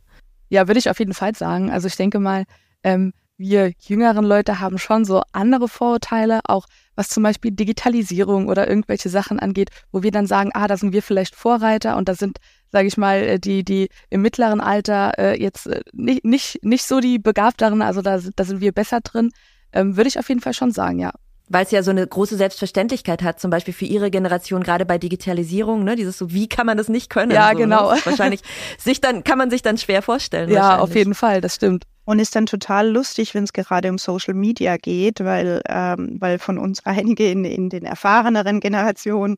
Ja, 0.54 0.68
würde 0.68 0.78
ich 0.78 0.88
auf 0.88 1.00
jeden 1.00 1.16
Fall 1.16 1.34
sagen. 1.36 1.72
Also 1.72 1.88
ich 1.88 1.96
denke 1.96 2.20
mal, 2.20 2.44
ähm, 2.84 3.12
wir 3.38 3.72
jüngeren 3.80 4.24
Leute 4.24 4.60
haben 4.60 4.78
schon 4.78 5.04
so 5.04 5.24
andere 5.32 5.68
Vorurteile, 5.68 6.42
auch 6.44 6.68
was 6.96 7.10
zum 7.10 7.24
Beispiel 7.24 7.50
Digitalisierung 7.50 8.48
oder 8.48 8.68
irgendwelche 8.68 9.10
Sachen 9.10 9.40
angeht, 9.40 9.72
wo 9.92 10.04
wir 10.04 10.12
dann 10.12 10.28
sagen, 10.28 10.52
ah, 10.54 10.68
da 10.68 10.78
sind 10.78 10.94
wir 10.94 11.02
vielleicht 11.02 11.34
Vorreiter 11.36 11.98
und 11.98 12.08
da 12.08 12.14
sind, 12.14 12.38
sage 12.72 12.88
ich 12.88 12.98
mal, 12.98 13.24
äh, 13.24 13.40
die, 13.40 13.64
die 13.64 13.90
im 14.12 14.22
mittleren 14.22 14.62
Alter 14.62 15.18
äh, 15.18 15.42
jetzt 15.42 15.66
äh, 15.66 15.82
nicht, 15.92 16.24
nicht, 16.24 16.64
nicht 16.64 16.86
so 16.86 17.00
die 17.00 17.18
Begabteren, 17.18 17.82
also 17.82 18.04
da, 18.04 18.20
da 18.36 18.44
sind 18.44 18.62
wir 18.62 18.74
besser 18.74 19.02
drin, 19.02 19.32
ähm, 19.72 19.98
würde 19.98 20.08
ich 20.10 20.20
auf 20.20 20.30
jeden 20.30 20.42
Fall 20.42 20.54
schon 20.54 20.70
sagen, 20.70 21.00
ja 21.00 21.14
weil 21.50 21.66
es 21.66 21.72
ja 21.72 21.84
so 21.84 21.92
eine 21.92 22.06
große 22.06 22.38
Selbstverständlichkeit 22.38 23.22
hat, 23.22 23.40
zum 23.40 23.52
Beispiel 23.52 23.74
für 23.74 23.86
ihre 23.86 24.10
Generation, 24.10 24.64
gerade 24.64 24.86
bei 24.86 24.98
Digitalisierung, 24.98 25.84
ne, 25.84 25.96
dieses 25.96 26.18
so, 26.18 26.32
wie 26.32 26.48
kann 26.48 26.66
man 26.66 26.78
das 26.78 26.90
nicht 26.90 27.10
können? 27.10 27.32
Ja, 27.32 27.50
so, 27.50 27.54
ne? 27.54 27.60
genau. 27.64 27.94
Ne? 27.94 28.00
Wahrscheinlich 28.04 28.42
sich 28.78 29.02
dann, 29.02 29.24
kann 29.24 29.38
man 29.38 29.50
sich 29.50 29.62
dann 29.62 29.78
schwer 29.78 30.02
vorstellen. 30.02 30.50
Ja, 30.50 30.80
auf 30.80 30.96
jeden 30.96 31.16
Fall, 31.16 31.42
das 31.42 31.56
stimmt. 31.56 31.86
Und 32.06 32.20
ist 32.20 32.36
dann 32.36 32.46
total 32.46 32.90
lustig, 32.90 33.34
wenn 33.34 33.46
es 33.46 33.54
gerade 33.54 33.90
um 33.90 33.98
Social 33.98 34.34
Media 34.34 34.78
geht, 34.78 35.24
weil, 35.24 35.62
ähm, 35.68 36.18
weil 36.20 36.40
von 36.40 36.58
uns 36.58 36.82
einige 36.86 37.30
in, 37.30 37.46
in 37.46 37.70
den 37.70 37.86
erfahreneren 37.86 38.60
Generationen 38.60 39.38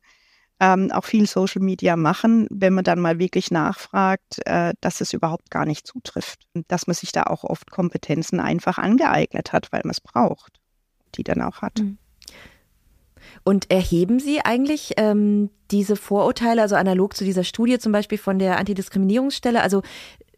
ähm, 0.59 0.91
auch 0.91 1.03
viel 1.03 1.27
Social 1.27 1.61
Media 1.61 1.97
machen, 1.97 2.47
wenn 2.49 2.73
man 2.73 2.83
dann 2.83 2.99
mal 2.99 3.19
wirklich 3.19 3.51
nachfragt, 3.51 4.39
äh, 4.45 4.73
dass 4.79 5.01
es 5.01 5.11
überhaupt 5.11 5.51
gar 5.51 5.65
nicht 5.65 5.85
zutrifft. 5.85 6.45
Und 6.53 6.71
dass 6.71 6.87
man 6.87 6.95
sich 6.95 7.11
da 7.11 7.23
auch 7.23 7.43
oft 7.43 7.71
Kompetenzen 7.71 8.39
einfach 8.39 8.77
angeeignet 8.77 9.51
hat, 9.51 9.71
weil 9.71 9.81
man 9.83 9.91
es 9.91 10.01
braucht, 10.01 10.59
die 11.15 11.23
dann 11.23 11.41
auch 11.41 11.61
hat. 11.61 11.79
Mhm. 11.79 11.97
Und 13.43 13.69
erheben 13.71 14.19
Sie 14.19 14.41
eigentlich 14.41 14.93
ähm, 14.97 15.49
diese 15.71 15.95
Vorurteile, 15.95 16.61
also 16.61 16.75
analog 16.75 17.15
zu 17.15 17.23
dieser 17.23 17.43
Studie 17.43 17.79
zum 17.79 17.91
Beispiel 17.91 18.17
von 18.17 18.39
der 18.39 18.57
Antidiskriminierungsstelle? 18.57 19.61
Also 19.61 19.81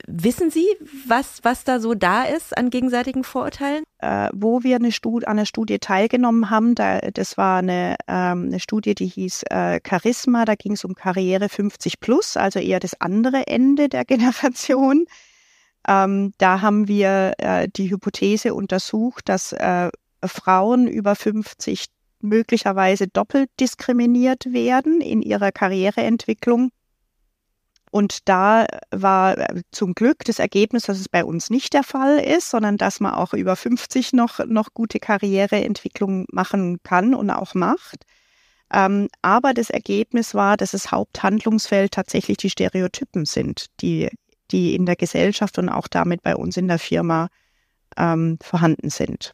wissen 0.07 0.49
Sie, 0.49 0.65
was, 1.07 1.39
was 1.43 1.63
da 1.63 1.79
so 1.79 1.93
da 1.93 2.23
ist 2.23 2.57
an 2.57 2.69
gegenseitigen 2.69 3.23
Vorurteilen? 3.23 3.83
Äh, 3.99 4.29
wo 4.33 4.63
wir 4.63 4.75
eine 4.75 4.91
Studie, 4.91 5.25
an 5.25 5.37
einer 5.37 5.45
Studie 5.45 5.79
teilgenommen 5.79 6.49
haben, 6.49 6.75
da, 6.75 6.99
das 6.99 7.37
war 7.37 7.59
eine, 7.59 7.95
ähm, 8.07 8.45
eine 8.47 8.59
Studie, 8.59 8.93
die 8.95 9.07
hieß 9.07 9.43
äh, 9.49 9.79
Charisma, 9.87 10.45
da 10.45 10.55
ging 10.55 10.73
es 10.73 10.85
um 10.85 10.93
Karriere 10.93 11.49
50 11.49 11.99
plus, 11.99 12.37
also 12.37 12.59
eher 12.59 12.79
das 12.79 12.99
andere 12.99 13.47
Ende 13.47 13.89
der 13.89 14.05
Generation. 14.05 15.05
Ähm, 15.87 16.33
da 16.37 16.61
haben 16.61 16.87
wir 16.87 17.33
äh, 17.37 17.67
die 17.73 17.89
Hypothese 17.89 18.53
untersucht, 18.53 19.29
dass 19.29 19.53
äh, 19.53 19.89
Frauen 20.23 20.87
über 20.87 21.15
50 21.15 21.85
möglicherweise 22.21 23.07
doppelt 23.07 23.49
diskriminiert 23.59 24.51
werden 24.51 25.01
in 25.01 25.21
ihrer 25.21 25.51
Karriereentwicklung. 25.51 26.71
Und 27.91 28.27
da 28.27 28.65
war 28.91 29.37
äh, 29.37 29.61
zum 29.71 29.93
Glück 29.93 30.25
das 30.25 30.39
Ergebnis, 30.39 30.83
dass 30.83 30.99
es 30.99 31.07
bei 31.09 31.23
uns 31.23 31.49
nicht 31.49 31.73
der 31.73 31.83
Fall 31.83 32.19
ist, 32.19 32.49
sondern 32.49 32.77
dass 32.77 32.99
man 32.99 33.13
auch 33.13 33.33
über 33.33 33.55
50 33.55 34.13
noch, 34.13 34.39
noch 34.45 34.73
gute 34.73 34.99
Karriereentwicklung 34.99 36.25
machen 36.31 36.79
kann 36.83 37.13
und 37.13 37.29
auch 37.29 37.53
macht. 37.53 38.05
Ähm, 38.73 39.07
aber 39.21 39.53
das 39.53 39.69
Ergebnis 39.69 40.35
war, 40.35 40.57
dass 40.57 40.71
das 40.71 40.91
Haupthandlungsfeld 40.91 41.93
tatsächlich 41.93 42.37
die 42.37 42.49
Stereotypen 42.49 43.25
sind, 43.25 43.67
die, 43.79 44.09
die 44.51 44.75
in 44.75 44.85
der 44.85 44.97
Gesellschaft 44.97 45.57
und 45.57 45.69
auch 45.69 45.87
damit 45.87 46.21
bei 46.21 46.35
uns 46.35 46.57
in 46.57 46.67
der 46.67 46.79
Firma 46.79 47.29
ähm, 47.95 48.37
vorhanden 48.41 48.89
sind. 48.89 49.33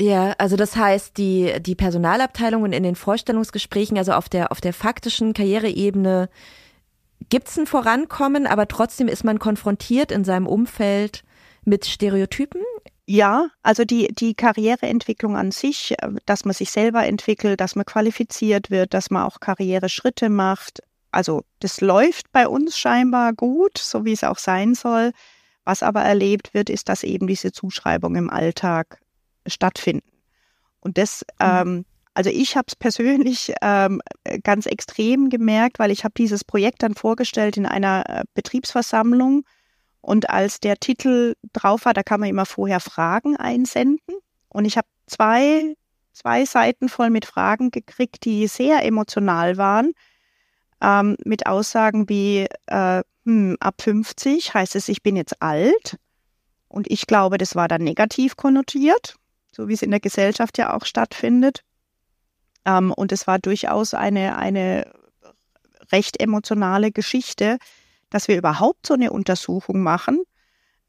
Ja, 0.00 0.34
also 0.38 0.54
das 0.54 0.76
heißt, 0.76 1.16
die, 1.18 1.60
die 1.60 1.74
Personalabteilungen 1.74 2.72
in 2.72 2.84
den 2.84 2.94
Vorstellungsgesprächen, 2.94 3.98
also 3.98 4.12
auf 4.12 4.28
der, 4.28 4.52
auf 4.52 4.60
der 4.60 4.72
faktischen 4.72 5.32
Karriereebene, 5.32 6.28
gibt's 7.28 7.58
ein 7.58 7.66
Vorankommen, 7.66 8.46
aber 8.46 8.68
trotzdem 8.68 9.08
ist 9.08 9.24
man 9.24 9.40
konfrontiert 9.40 10.12
in 10.12 10.24
seinem 10.24 10.46
Umfeld 10.46 11.24
mit 11.64 11.84
Stereotypen? 11.84 12.62
Ja, 13.06 13.48
also 13.62 13.84
die, 13.84 14.08
die 14.14 14.34
Karriereentwicklung 14.34 15.36
an 15.36 15.50
sich, 15.50 15.96
dass 16.26 16.44
man 16.44 16.54
sich 16.54 16.70
selber 16.70 17.04
entwickelt, 17.04 17.60
dass 17.60 17.74
man 17.74 17.84
qualifiziert 17.84 18.70
wird, 18.70 18.94
dass 18.94 19.10
man 19.10 19.24
auch 19.24 19.40
Karriereschritte 19.40 20.28
macht. 20.28 20.80
Also 21.10 21.42
das 21.58 21.80
läuft 21.80 22.30
bei 22.32 22.46
uns 22.46 22.78
scheinbar 22.78 23.32
gut, 23.32 23.78
so 23.78 24.04
wie 24.04 24.12
es 24.12 24.24
auch 24.24 24.38
sein 24.38 24.74
soll. 24.74 25.12
Was 25.64 25.82
aber 25.82 26.02
erlebt 26.02 26.54
wird, 26.54 26.70
ist, 26.70 26.88
dass 26.88 27.02
eben 27.02 27.26
diese 27.26 27.50
Zuschreibung 27.50 28.14
im 28.14 28.30
Alltag 28.30 29.00
stattfinden. 29.50 30.08
Und 30.80 30.98
das, 30.98 31.24
mhm. 31.40 31.46
ähm, 31.46 31.84
also 32.14 32.30
ich 32.30 32.56
habe 32.56 32.66
es 32.68 32.76
persönlich 32.76 33.52
ähm, 33.62 34.00
ganz 34.42 34.66
extrem 34.66 35.28
gemerkt, 35.28 35.78
weil 35.78 35.90
ich 35.90 36.04
habe 36.04 36.14
dieses 36.16 36.44
Projekt 36.44 36.82
dann 36.82 36.94
vorgestellt 36.94 37.56
in 37.56 37.66
einer 37.66 38.04
äh, 38.08 38.24
Betriebsversammlung. 38.34 39.44
Und 40.00 40.30
als 40.30 40.60
der 40.60 40.76
Titel 40.76 41.34
drauf 41.52 41.84
war, 41.84 41.94
da 41.94 42.02
kann 42.02 42.20
man 42.20 42.28
immer 42.28 42.46
vorher 42.46 42.80
Fragen 42.80 43.36
einsenden. 43.36 44.16
Und 44.48 44.64
ich 44.64 44.76
habe 44.76 44.88
zwei, 45.06 45.74
zwei 46.12 46.44
Seiten 46.44 46.88
voll 46.88 47.10
mit 47.10 47.26
Fragen 47.26 47.70
gekriegt, 47.70 48.24
die 48.24 48.46
sehr 48.46 48.84
emotional 48.84 49.56
waren, 49.56 49.92
ähm, 50.80 51.16
mit 51.24 51.46
Aussagen 51.46 52.08
wie 52.08 52.46
äh, 52.66 53.02
hm, 53.24 53.56
ab 53.60 53.82
50 53.82 54.54
heißt 54.54 54.76
es, 54.76 54.88
ich 54.88 55.02
bin 55.02 55.16
jetzt 55.16 55.42
alt. 55.42 55.98
Und 56.68 56.90
ich 56.90 57.06
glaube, 57.06 57.38
das 57.38 57.54
war 57.54 57.68
dann 57.68 57.82
negativ 57.82 58.36
konnotiert, 58.36 59.16
so 59.58 59.68
wie 59.68 59.74
es 59.74 59.82
in 59.82 59.90
der 59.90 60.00
Gesellschaft 60.00 60.56
ja 60.56 60.74
auch 60.74 60.86
stattfindet. 60.86 61.64
Ähm, 62.64 62.92
und 62.92 63.12
es 63.12 63.26
war 63.26 63.38
durchaus 63.38 63.92
eine, 63.92 64.36
eine 64.36 64.90
recht 65.92 66.20
emotionale 66.20 66.92
Geschichte, 66.92 67.58
dass 68.08 68.28
wir 68.28 68.38
überhaupt 68.38 68.86
so 68.86 68.94
eine 68.94 69.10
Untersuchung 69.10 69.82
machen 69.82 70.22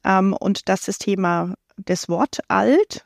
ähm, 0.05 0.33
und 0.33 0.69
dass 0.69 0.85
das 0.85 0.99
Thema 0.99 1.55
des 1.77 2.07
Wort 2.07 2.39
alt 2.47 3.05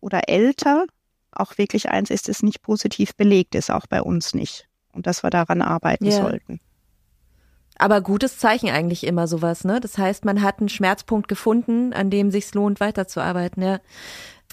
oder 0.00 0.28
älter 0.28 0.86
auch 1.30 1.56
wirklich 1.56 1.88
eins 1.88 2.10
ist, 2.10 2.28
das 2.28 2.42
nicht 2.42 2.62
positiv 2.62 3.14
belegt 3.14 3.54
ist, 3.54 3.70
auch 3.70 3.86
bei 3.86 4.02
uns 4.02 4.34
nicht. 4.34 4.66
Und 4.92 5.06
dass 5.06 5.22
wir 5.22 5.30
daran 5.30 5.62
arbeiten 5.62 6.06
yeah. 6.06 6.22
sollten. 6.22 6.60
Aber 7.78 8.00
gutes 8.00 8.38
Zeichen 8.38 8.70
eigentlich 8.70 9.06
immer 9.06 9.28
sowas, 9.28 9.64
ne? 9.64 9.80
Das 9.80 9.98
heißt, 9.98 10.24
man 10.24 10.40
hat 10.40 10.60
einen 10.60 10.70
Schmerzpunkt 10.70 11.28
gefunden, 11.28 11.92
an 11.92 12.08
dem 12.08 12.30
sich's 12.30 12.54
lohnt, 12.54 12.80
weiterzuarbeiten, 12.80 13.62
ja. 13.62 13.80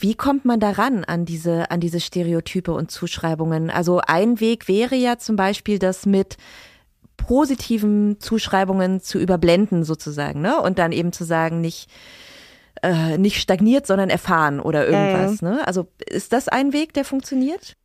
Wie 0.03 0.15
kommt 0.15 0.43
man 0.43 0.59
daran 0.59 1.05
an 1.05 1.23
diese, 1.23 1.71
an 1.71 1.79
diese 1.79 2.01
Stereotype 2.01 2.73
und 2.73 2.91
Zuschreibungen? 2.91 3.69
Also 3.69 4.01
ein 4.05 4.41
Weg 4.41 4.67
wäre 4.67 4.95
ja 4.95 5.17
zum 5.17 5.37
Beispiel, 5.37 5.79
das 5.79 6.05
mit 6.05 6.35
positiven 7.15 8.19
Zuschreibungen 8.19 8.99
zu 8.99 9.17
überblenden 9.17 9.85
sozusagen, 9.85 10.41
ne? 10.41 10.59
Und 10.59 10.77
dann 10.77 10.91
eben 10.91 11.13
zu 11.13 11.23
sagen, 11.23 11.61
nicht, 11.61 11.89
äh, 12.81 13.17
nicht 13.17 13.39
stagniert, 13.39 13.87
sondern 13.87 14.09
erfahren 14.09 14.59
oder 14.59 14.85
irgendwas, 14.85 15.41
äh. 15.41 15.45
ne? 15.45 15.65
Also 15.65 15.87
ist 16.05 16.33
das 16.33 16.49
ein 16.49 16.73
Weg, 16.73 16.93
der 16.93 17.05
funktioniert? 17.05 17.77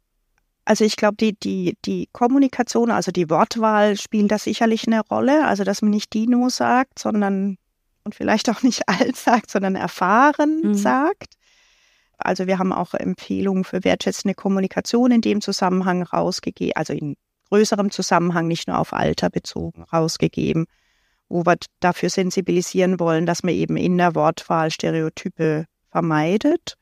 Also 0.64 0.84
ich 0.84 0.96
glaube, 0.96 1.18
die, 1.20 1.38
die, 1.38 1.78
die 1.84 2.08
Kommunikation, 2.10 2.90
also 2.90 3.12
die 3.12 3.30
Wortwahl 3.30 3.96
spielt 3.96 4.32
da 4.32 4.38
sicherlich 4.38 4.88
eine 4.88 5.02
Rolle. 5.02 5.46
Also 5.46 5.62
dass 5.62 5.82
man 5.82 5.92
nicht 5.92 6.12
Dino 6.14 6.48
sagt, 6.48 6.98
sondern 6.98 7.58
und 8.02 8.16
vielleicht 8.16 8.50
auch 8.50 8.64
nicht 8.64 8.82
alt 8.88 9.14
sagt, 9.14 9.52
sondern 9.52 9.76
erfahren 9.76 10.62
mhm. 10.64 10.74
sagt. 10.74 11.37
Also 12.18 12.46
wir 12.46 12.58
haben 12.58 12.72
auch 12.72 12.94
Empfehlungen 12.94 13.64
für 13.64 13.84
wertschätzende 13.84 14.34
Kommunikation 14.34 15.10
in 15.10 15.20
dem 15.20 15.40
Zusammenhang 15.40 16.02
rausgegeben, 16.02 16.76
also 16.76 16.92
in 16.92 17.16
größerem 17.48 17.90
Zusammenhang, 17.90 18.46
nicht 18.46 18.68
nur 18.68 18.78
auf 18.78 18.92
Alter 18.92 19.30
bezogen, 19.30 19.84
rausgegeben, 19.84 20.66
wo 21.28 21.46
wir 21.46 21.56
dafür 21.80 22.10
sensibilisieren 22.10 23.00
wollen, 23.00 23.26
dass 23.26 23.42
man 23.42 23.54
eben 23.54 23.76
in 23.76 23.96
der 23.96 24.14
Wortwahl 24.14 24.70
Stereotype 24.70 25.66
vermeidet. 25.90 26.74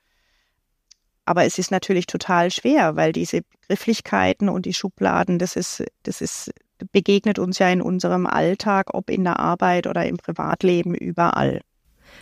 Aber 1.24 1.44
es 1.44 1.58
ist 1.58 1.70
natürlich 1.70 2.06
total 2.06 2.50
schwer, 2.50 2.96
weil 2.96 3.12
diese 3.12 3.42
Begrifflichkeiten 3.42 4.48
und 4.48 4.64
die 4.64 4.74
Schubladen, 4.74 5.38
das 5.38 5.56
ist, 5.56 5.84
das 6.04 6.20
ist, 6.20 6.52
begegnet 6.92 7.38
uns 7.38 7.58
ja 7.58 7.68
in 7.68 7.82
unserem 7.82 8.26
Alltag, 8.26 8.94
ob 8.94 9.10
in 9.10 9.24
der 9.24 9.40
Arbeit 9.40 9.86
oder 9.86 10.06
im 10.06 10.18
Privatleben, 10.18 10.94
überall. 10.94 11.62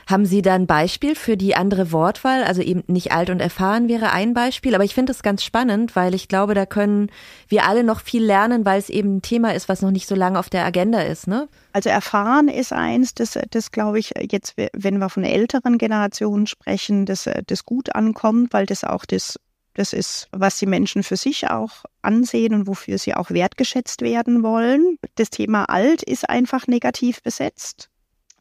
Haben 0.08 0.26
Sie 0.26 0.42
da 0.42 0.54
ein 0.54 0.66
Beispiel 0.66 1.14
für 1.14 1.36
die 1.36 1.56
andere 1.56 1.92
Wortwahl? 1.92 2.44
Also 2.44 2.62
eben 2.62 2.84
nicht 2.86 3.12
alt 3.12 3.30
und 3.30 3.40
erfahren 3.40 3.88
wäre 3.88 4.12
ein 4.12 4.34
Beispiel, 4.34 4.74
aber 4.74 4.84
ich 4.84 4.94
finde 4.94 5.12
das 5.12 5.22
ganz 5.22 5.42
spannend, 5.42 5.96
weil 5.96 6.14
ich 6.14 6.28
glaube, 6.28 6.54
da 6.54 6.66
können 6.66 7.10
wir 7.48 7.66
alle 7.66 7.84
noch 7.84 8.00
viel 8.00 8.24
lernen, 8.24 8.64
weil 8.64 8.78
es 8.78 8.90
eben 8.90 9.16
ein 9.16 9.22
Thema 9.22 9.54
ist, 9.54 9.68
was 9.68 9.82
noch 9.82 9.90
nicht 9.90 10.08
so 10.08 10.14
lange 10.14 10.38
auf 10.38 10.50
der 10.50 10.64
Agenda 10.64 11.00
ist, 11.00 11.26
ne? 11.26 11.48
Also 11.72 11.90
erfahren 11.90 12.48
ist 12.48 12.72
eins, 12.72 13.14
das, 13.14 13.38
das 13.50 13.72
glaube 13.72 13.98
ich 13.98 14.12
jetzt, 14.30 14.54
wenn 14.72 14.98
wir 14.98 15.08
von 15.08 15.24
älteren 15.24 15.78
Generationen 15.78 16.46
sprechen, 16.46 17.06
das, 17.06 17.28
das 17.46 17.64
gut 17.64 17.94
ankommt, 17.94 18.52
weil 18.52 18.66
das 18.66 18.84
auch 18.84 19.04
das 19.04 19.38
das 19.74 19.92
ist, 19.92 20.28
was 20.30 20.58
die 20.58 20.66
Menschen 20.66 21.02
für 21.02 21.16
sich 21.16 21.50
auch 21.50 21.84
ansehen 22.00 22.54
und 22.54 22.66
wofür 22.66 22.96
sie 22.96 23.14
auch 23.14 23.30
wertgeschätzt 23.30 24.02
werden 24.02 24.42
wollen. 24.42 24.98
Das 25.16 25.30
Thema 25.30 25.68
alt 25.68 26.02
ist 26.02 26.28
einfach 26.28 26.66
negativ 26.68 27.22
besetzt. 27.22 27.90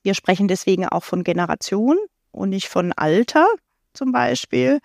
Wir 0.03 0.13
sprechen 0.13 0.47
deswegen 0.47 0.87
auch 0.87 1.03
von 1.03 1.23
Generation 1.23 1.97
und 2.31 2.49
nicht 2.49 2.67
von 2.67 2.91
Alter 2.93 3.47
zum 3.93 4.11
Beispiel. 4.11 4.79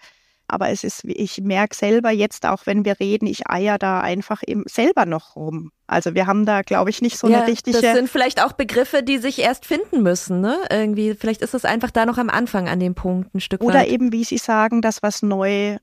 Aber 0.51 0.71
es 0.71 0.83
ist, 0.83 1.05
ich 1.05 1.43
merke 1.43 1.77
selber 1.77 2.11
jetzt 2.11 2.47
auch, 2.47 2.65
wenn 2.65 2.87
wir 2.87 2.99
reden, 3.01 3.27
ich 3.27 3.51
eier 3.51 3.79
da 3.79 4.01
einfach 4.01 4.43
im, 4.43 4.65
selber 4.67 5.05
noch 5.05 5.37
rum. 5.37 5.73
Also 5.87 6.15
wir 6.15 6.27
haben 6.27 6.47
da, 6.47 6.63
glaube 6.63 6.89
ich, 6.89 7.03
nicht 7.03 7.19
so 7.19 7.29
ja, 7.29 7.39
eine 7.39 7.47
richtige. 7.47 7.79
Das 7.83 7.95
sind 7.95 8.09
vielleicht 8.09 8.43
auch 8.43 8.53
Begriffe, 8.53 9.03
die 9.03 9.19
sich 9.19 9.41
erst 9.41 9.67
finden 9.67 10.03
müssen, 10.03 10.41
ne? 10.41 10.59
Irgendwie, 10.71 11.15
vielleicht 11.15 11.43
ist 11.43 11.53
es 11.53 11.67
einfach 11.67 11.91
da 11.91 12.07
noch 12.07 12.17
am 12.17 12.31
Anfang 12.31 12.67
an 12.67 12.81
dem 12.81 12.95
Punkt 12.95 13.35
ein 13.35 13.41
Stück 13.41 13.63
Oder 13.63 13.81
weit. 13.81 13.89
eben, 13.89 14.11
wie 14.11 14.25
Sie 14.25 14.39
sagen, 14.39 14.81
dass 14.81 15.03
was 15.03 15.23
neu 15.23 15.77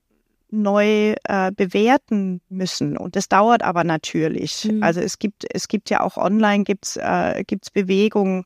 neu 0.50 1.14
äh, 1.24 1.52
bewerten 1.52 2.40
müssen. 2.48 2.96
Und 2.96 3.16
das 3.16 3.28
dauert 3.28 3.62
aber 3.62 3.84
natürlich. 3.84 4.64
Mhm. 4.64 4.82
Also 4.82 5.00
es 5.00 5.18
gibt, 5.18 5.44
es 5.50 5.68
gibt 5.68 5.90
ja 5.90 6.00
auch 6.00 6.16
online 6.16 6.64
gibt's, 6.64 6.96
äh, 6.96 7.42
gibt's 7.46 7.70
Bewegungen, 7.70 8.44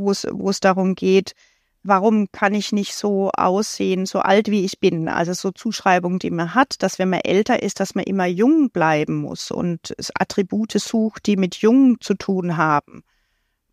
wo 0.00 0.10
es, 0.10 0.26
wo 0.30 0.50
es 0.50 0.60
darum 0.60 0.94
geht, 0.94 1.34
warum 1.82 2.30
kann 2.32 2.54
ich 2.54 2.72
nicht 2.72 2.94
so 2.94 3.30
aussehen, 3.30 4.06
so 4.06 4.20
alt 4.20 4.50
wie 4.50 4.64
ich 4.64 4.80
bin? 4.80 5.08
Also 5.08 5.32
so 5.32 5.50
Zuschreibungen, 5.50 6.18
die 6.18 6.30
man 6.30 6.54
hat, 6.54 6.82
dass 6.82 6.98
wenn 6.98 7.10
man 7.10 7.20
älter 7.20 7.62
ist, 7.62 7.80
dass 7.80 7.94
man 7.94 8.04
immer 8.04 8.26
jung 8.26 8.70
bleiben 8.70 9.16
muss 9.16 9.50
und 9.50 9.94
Attribute 10.14 10.72
sucht, 10.72 11.26
die 11.26 11.36
mit 11.36 11.56
jung 11.56 12.00
zu 12.00 12.14
tun 12.14 12.56
haben. 12.56 13.02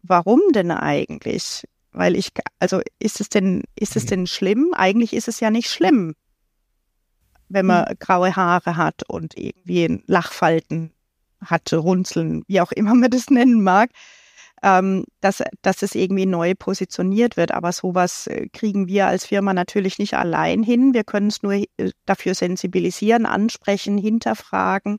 Warum 0.04 0.42
denn 0.54 0.72
eigentlich? 0.72 1.68
Weil 1.92 2.16
ich, 2.16 2.30
also 2.60 2.82
ist 3.00 3.20
es 3.20 3.30
denn, 3.30 3.64
ist 3.76 3.96
es 3.96 4.06
denn 4.06 4.28
schlimm? 4.28 4.74
Eigentlich 4.74 5.14
ist 5.14 5.28
es 5.28 5.40
ja 5.40 5.50
nicht 5.50 5.70
schlimm, 5.70 6.16
wenn 7.50 7.66
man 7.66 7.88
hm. 7.88 7.96
graue 8.00 8.36
Haare 8.36 8.78
hat 8.78 9.04
und 9.08 9.38
irgendwie 9.38 10.02
Lachfalten 10.06 10.92
hat, 11.44 11.74
Runzeln, 11.74 12.44
wie 12.48 12.62
auch 12.62 12.72
immer 12.72 12.96
man 12.96 13.12
das 13.12 13.30
nennen 13.30 13.64
mag 13.64 13.90
ähm, 14.64 15.06
dass, 15.22 15.44
dass 15.62 15.82
es 15.84 15.96
irgendwie 15.96 16.26
neu 16.26 16.54
positioniert 16.56 17.38
wird. 17.38 17.52
Aber 17.52 17.72
sowas 17.72 18.28
äh, 18.28 18.48
kriegen 18.52 18.88
wir 18.88 19.08
als 19.08 19.26
Firma 19.26 19.54
natürlich 19.54 20.00
nicht 20.00 20.16
allein 20.16 20.64
hin. 20.64 20.94
Wir 20.94 21.04
können 21.04 21.28
es 21.28 21.44
nur 21.44 21.54
äh, 21.54 21.68
dafür 22.06 22.34
sensibilisieren, 22.36 23.26
ansprechen, 23.26 23.98
hinterfragen 23.98 24.98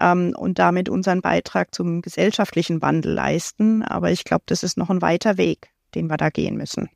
ähm, 0.00 0.34
und 0.36 0.58
damit 0.58 0.88
unseren 0.88 1.20
Beitrag 1.20 1.74
zum 1.74 2.02
gesellschaftlichen 2.02 2.82
Wandel 2.82 3.12
leisten. 3.12 3.82
Aber 3.82 4.10
ich 4.10 4.24
glaube, 4.24 4.44
das 4.46 4.62
ist 4.62 4.78
noch 4.78 4.90
ein 4.90 5.02
weiter 5.02 5.36
Weg, 5.36 5.70
den 5.94 6.08
wir 6.08 6.16
da 6.16 6.30
gehen 6.30 6.56
müssen. 6.56 6.88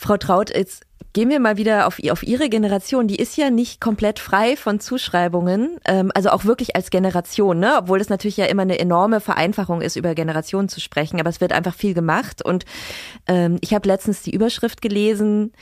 Frau 0.00 0.16
Traut, 0.16 0.54
jetzt 0.54 0.86
gehen 1.12 1.28
wir 1.28 1.40
mal 1.40 1.56
wieder 1.56 1.88
auf, 1.88 1.98
auf 2.08 2.22
Ihre 2.22 2.48
Generation. 2.48 3.08
Die 3.08 3.16
ist 3.16 3.36
ja 3.36 3.50
nicht 3.50 3.80
komplett 3.80 4.20
frei 4.20 4.56
von 4.56 4.78
Zuschreibungen, 4.78 5.80
ähm, 5.86 6.12
also 6.14 6.30
auch 6.30 6.44
wirklich 6.44 6.76
als 6.76 6.90
Generation, 6.90 7.58
ne? 7.58 7.74
obwohl 7.78 8.00
es 8.00 8.08
natürlich 8.08 8.36
ja 8.36 8.44
immer 8.44 8.62
eine 8.62 8.78
enorme 8.78 9.20
Vereinfachung 9.20 9.80
ist, 9.80 9.96
über 9.96 10.14
Generationen 10.14 10.68
zu 10.68 10.80
sprechen, 10.80 11.18
aber 11.18 11.30
es 11.30 11.40
wird 11.40 11.52
einfach 11.52 11.74
viel 11.74 11.94
gemacht. 11.94 12.44
Und 12.44 12.64
ähm, 13.26 13.58
ich 13.60 13.74
habe 13.74 13.88
letztens 13.88 14.22
die 14.22 14.30
Überschrift 14.32 14.80
gelesen, 14.80 15.52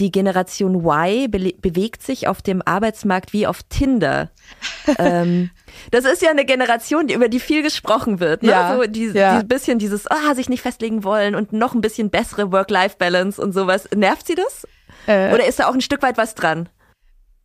die 0.00 0.10
Generation 0.10 0.84
Y 0.84 1.30
be 1.30 1.54
bewegt 1.60 2.02
sich 2.02 2.28
auf 2.28 2.42
dem 2.42 2.62
Arbeitsmarkt 2.64 3.32
wie 3.32 3.46
auf 3.46 3.62
Tinder. 3.64 4.30
ähm, 4.98 5.50
das 5.90 6.04
ist 6.04 6.22
ja 6.22 6.30
eine 6.30 6.44
Generation, 6.44 7.08
über 7.08 7.28
die 7.28 7.40
viel 7.40 7.62
gesprochen 7.62 8.20
wird. 8.20 8.42
Ne? 8.42 8.50
Ja, 8.50 8.76
so 8.76 8.84
die, 8.84 9.06
ja. 9.06 9.38
die 9.40 9.46
bisschen 9.46 9.78
dieses, 9.78 10.06
ah, 10.10 10.34
sich 10.34 10.48
nicht 10.48 10.62
festlegen 10.62 11.04
wollen 11.04 11.34
und 11.34 11.52
noch 11.52 11.74
ein 11.74 11.80
bisschen 11.80 12.10
bessere 12.10 12.52
Work-Life-Balance 12.52 13.40
und 13.40 13.52
sowas. 13.52 13.88
Nervt 13.94 14.26
sie 14.26 14.34
das? 14.34 14.66
Äh, 15.06 15.32
Oder 15.32 15.46
ist 15.46 15.58
da 15.58 15.68
auch 15.68 15.74
ein 15.74 15.80
Stück 15.80 16.02
weit 16.02 16.18
was 16.18 16.34
dran? 16.34 16.68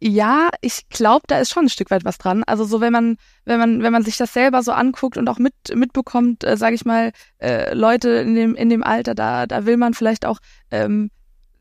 Ja, 0.04 0.50
ich 0.62 0.90
glaube, 0.90 1.26
da 1.28 1.38
ist 1.38 1.52
schon 1.52 1.66
ein 1.66 1.70
Stück 1.70 1.92
weit 1.92 2.04
was 2.06 2.18
dran. 2.18 2.44
Also 2.48 2.64
so, 2.64 2.82
wenn 2.82 2.92
man, 2.92 3.18
wenn 3.46 3.60
man, 3.60 3.84
wenn 3.84 3.94
man 3.94 4.04
sich 4.04 4.18
das 4.18 4.34
selber 4.34 4.64
so 4.64 4.72
anguckt 4.72 5.16
und 5.16 5.30
auch 5.30 5.38
mit 5.38 5.54
mitbekommt, 5.76 6.44
äh, 6.44 6.58
sage 6.58 6.74
ich 6.74 6.86
mal, 6.86 7.12
äh, 7.38 7.76
Leute 7.76 8.10
in 8.10 8.34
dem 8.34 8.56
in 8.56 8.70
dem 8.70 8.84
Alter, 8.84 9.14
da 9.14 9.46
da 9.46 9.68
will 9.68 9.78
man 9.78 9.94
vielleicht 9.94 10.26
auch 10.26 10.40
ähm, 10.72 11.12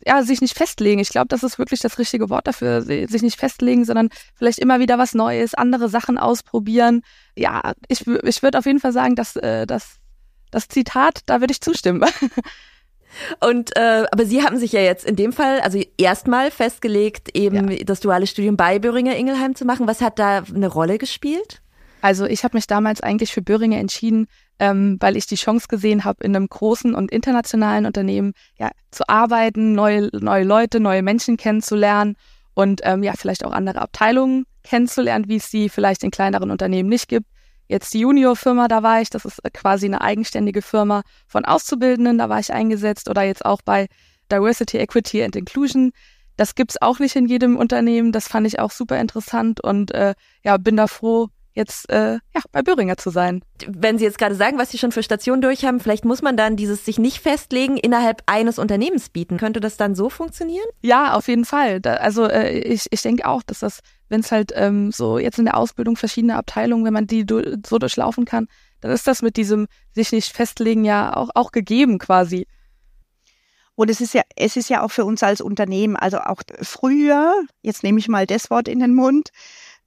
ja, 0.06 0.22
sich 0.22 0.40
nicht 0.40 0.56
festlegen. 0.56 1.00
Ich 1.00 1.10
glaube, 1.10 1.28
das 1.28 1.42
ist 1.42 1.58
wirklich 1.58 1.80
das 1.80 1.98
richtige 1.98 2.30
Wort 2.30 2.46
dafür, 2.46 2.82
sich 2.82 3.22
nicht 3.22 3.38
festlegen, 3.38 3.84
sondern 3.84 4.08
vielleicht 4.34 4.58
immer 4.58 4.80
wieder 4.80 4.98
was 4.98 5.14
Neues, 5.14 5.54
andere 5.54 5.88
Sachen 5.88 6.18
ausprobieren. 6.18 7.02
Ja, 7.36 7.72
ich, 7.88 8.06
ich 8.06 8.42
würde 8.42 8.58
auf 8.58 8.66
jeden 8.66 8.80
Fall 8.80 8.92
sagen, 8.92 9.14
dass 9.14 9.36
äh, 9.36 9.66
das, 9.66 9.96
das 10.50 10.68
Zitat, 10.68 11.20
da 11.26 11.40
würde 11.40 11.52
ich 11.52 11.60
zustimmen. 11.60 12.04
Und 13.40 13.76
äh, 13.76 14.06
aber 14.10 14.24
Sie 14.24 14.42
haben 14.42 14.56
sich 14.56 14.72
ja 14.72 14.80
jetzt 14.80 15.04
in 15.04 15.16
dem 15.16 15.32
Fall, 15.32 15.60
also 15.60 15.82
erstmal 15.98 16.50
festgelegt, 16.50 17.36
eben 17.36 17.70
ja. 17.70 17.84
das 17.84 18.00
duale 18.00 18.26
Studium 18.26 18.56
bei 18.56 18.78
Böhringer 18.78 19.16
Ingelheim 19.16 19.54
zu 19.54 19.64
machen. 19.64 19.88
Was 19.88 20.00
hat 20.00 20.18
da 20.18 20.44
eine 20.44 20.68
Rolle 20.68 20.96
gespielt? 20.96 21.60
Also 22.02 22.24
ich 22.26 22.44
habe 22.44 22.56
mich 22.56 22.66
damals 22.66 23.00
eigentlich 23.00 23.32
für 23.32 23.42
Böhringer 23.42 23.78
entschieden, 23.78 24.28
ähm, 24.60 24.98
weil 25.00 25.16
ich 25.16 25.26
die 25.26 25.36
Chance 25.36 25.66
gesehen 25.68 26.04
habe, 26.04 26.22
in 26.22 26.36
einem 26.36 26.46
großen 26.46 26.94
und 26.94 27.10
internationalen 27.10 27.86
Unternehmen 27.86 28.34
ja, 28.58 28.70
zu 28.90 29.08
arbeiten, 29.08 29.72
neue, 29.72 30.10
neue 30.12 30.44
Leute, 30.44 30.80
neue 30.80 31.02
Menschen 31.02 31.38
kennenzulernen 31.38 32.16
und 32.54 32.82
ähm, 32.84 33.02
ja, 33.02 33.14
vielleicht 33.16 33.44
auch 33.44 33.52
andere 33.52 33.80
Abteilungen 33.80 34.44
kennenzulernen, 34.62 35.24
wie 35.28 35.36
es 35.36 35.50
sie 35.50 35.70
vielleicht 35.70 36.04
in 36.04 36.10
kleineren 36.10 36.50
Unternehmen 36.50 36.90
nicht 36.90 37.08
gibt. 37.08 37.26
Jetzt 37.68 37.94
die 37.94 38.00
Junior-Firma, 38.00 38.68
da 38.68 38.82
war 38.82 39.00
ich, 39.00 39.08
das 39.08 39.24
ist 39.24 39.42
äh, 39.44 39.50
quasi 39.50 39.86
eine 39.86 40.02
eigenständige 40.02 40.60
Firma 40.60 41.02
von 41.26 41.46
Auszubildenden, 41.46 42.18
da 42.18 42.28
war 42.28 42.38
ich 42.38 42.52
eingesetzt 42.52 43.08
oder 43.08 43.22
jetzt 43.22 43.46
auch 43.46 43.62
bei 43.62 43.86
Diversity, 44.30 44.76
Equity 44.76 45.22
and 45.22 45.36
Inclusion. 45.36 45.92
Das 46.36 46.54
gibt's 46.54 46.80
auch 46.82 46.98
nicht 46.98 47.16
in 47.16 47.26
jedem 47.26 47.56
Unternehmen. 47.56 48.12
Das 48.12 48.28
fand 48.28 48.46
ich 48.46 48.58
auch 48.58 48.70
super 48.70 48.98
interessant 49.00 49.60
und 49.62 49.92
äh, 49.92 50.14
ja, 50.44 50.58
bin 50.58 50.76
da 50.76 50.86
froh, 50.86 51.28
jetzt 51.54 51.90
äh, 51.90 52.14
ja, 52.14 52.40
bei 52.52 52.62
Böhringer 52.62 52.96
zu 52.96 53.10
sein. 53.10 53.42
Wenn 53.66 53.98
Sie 53.98 54.04
jetzt 54.04 54.18
gerade 54.18 54.34
sagen, 54.34 54.58
was 54.58 54.70
Sie 54.70 54.78
schon 54.78 54.92
für 54.92 55.02
Stationen 55.02 55.42
durch 55.42 55.64
haben, 55.64 55.80
vielleicht 55.80 56.04
muss 56.04 56.22
man 56.22 56.36
dann 56.36 56.56
dieses 56.56 56.84
sich 56.84 56.98
nicht 56.98 57.20
festlegen 57.20 57.76
innerhalb 57.76 58.22
eines 58.26 58.58
Unternehmens 58.58 59.08
bieten. 59.08 59.36
Könnte 59.36 59.60
das 59.60 59.76
dann 59.76 59.94
so 59.94 60.10
funktionieren? 60.10 60.66
Ja, 60.82 61.14
auf 61.14 61.28
jeden 61.28 61.44
Fall. 61.44 61.80
Da, 61.80 61.94
also 61.94 62.26
äh, 62.26 62.58
ich, 62.58 62.86
ich 62.90 63.02
denke 63.02 63.26
auch, 63.26 63.42
dass 63.42 63.60
das, 63.60 63.80
wenn 64.08 64.20
es 64.20 64.32
halt 64.32 64.52
ähm, 64.54 64.92
so 64.92 65.18
jetzt 65.18 65.38
in 65.38 65.44
der 65.44 65.56
Ausbildung 65.56 65.96
verschiedene 65.96 66.36
Abteilungen, 66.36 66.84
wenn 66.84 66.94
man 66.94 67.06
die 67.06 67.26
du 67.26 67.58
so 67.66 67.78
durchlaufen 67.78 68.24
kann, 68.24 68.46
dann 68.80 68.92
ist 68.92 69.06
das 69.06 69.22
mit 69.22 69.36
diesem 69.36 69.66
sich 69.92 70.12
nicht 70.12 70.34
festlegen 70.34 70.84
ja 70.84 71.14
auch, 71.16 71.30
auch 71.34 71.52
gegeben 71.52 71.98
quasi. 71.98 72.46
Und 73.74 73.88
es 73.88 74.02
ist 74.02 74.12
ja, 74.12 74.22
es 74.36 74.56
ist 74.56 74.68
ja 74.68 74.82
auch 74.82 74.90
für 74.90 75.06
uns 75.06 75.22
als 75.22 75.40
Unternehmen, 75.40 75.96
also 75.96 76.18
auch 76.18 76.42
früher, 76.60 77.32
jetzt 77.62 77.82
nehme 77.82 77.98
ich 77.98 78.08
mal 78.08 78.26
das 78.26 78.50
Wort 78.50 78.68
in 78.68 78.80
den 78.80 78.94
Mund, 78.94 79.30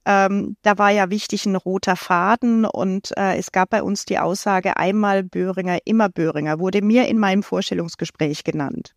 ähm, 0.06 0.56
da 0.62 0.78
war 0.78 0.90
ja 0.90 1.10
wichtig 1.10 1.46
ein 1.46 1.56
roter 1.56 1.96
Faden 1.96 2.64
und 2.64 3.16
äh, 3.16 3.36
es 3.36 3.52
gab 3.52 3.70
bei 3.70 3.82
uns 3.82 4.04
die 4.04 4.18
Aussage 4.18 4.76
einmal 4.76 5.22
Böhringer, 5.22 5.78
immer 5.84 6.08
Böhringer, 6.08 6.58
wurde 6.58 6.82
mir 6.82 7.08
in 7.08 7.18
meinem 7.18 7.42
Vorstellungsgespräch 7.42 8.44
genannt. 8.44 8.94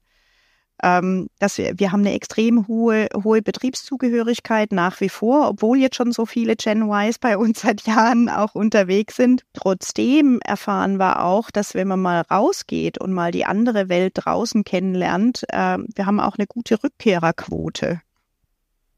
Ähm, 0.84 1.30
dass 1.40 1.58
wir, 1.58 1.80
wir 1.80 1.92
haben 1.92 2.02
eine 2.02 2.14
extrem 2.14 2.68
hohe, 2.68 3.08
hohe 3.24 3.42
Betriebszugehörigkeit 3.42 4.72
nach 4.72 5.02
wie 5.02 5.10
vor, 5.10 5.50
obwohl 5.50 5.80
jetzt 5.80 5.96
schon 5.96 6.12
so 6.12 6.28
viele 6.28 6.56
Gen 6.56 6.88
Ys 6.92 7.18
bei 7.18 7.36
uns 7.36 7.62
seit 7.62 7.88
Jahren 7.88 8.30
auch 8.30 8.54
unterwegs 8.54 9.16
sind. 9.16 9.42
Trotzdem 9.54 10.40
erfahren 10.46 10.98
wir 11.00 11.24
auch, 11.24 11.50
dass 11.50 11.74
wenn 11.74 11.88
man 11.88 12.02
mal 12.02 12.22
rausgeht 12.22 13.00
und 13.00 13.12
mal 13.12 13.32
die 13.32 13.46
andere 13.46 13.90
Welt 13.90 14.14
draußen 14.16 14.64
kennenlernt, 14.64 15.46
äh, 15.50 15.80
wir 15.96 16.06
haben 16.06 16.20
auch 16.20 16.38
eine 16.38 16.46
gute 16.46 16.84
Rückkehrerquote. 16.84 18.02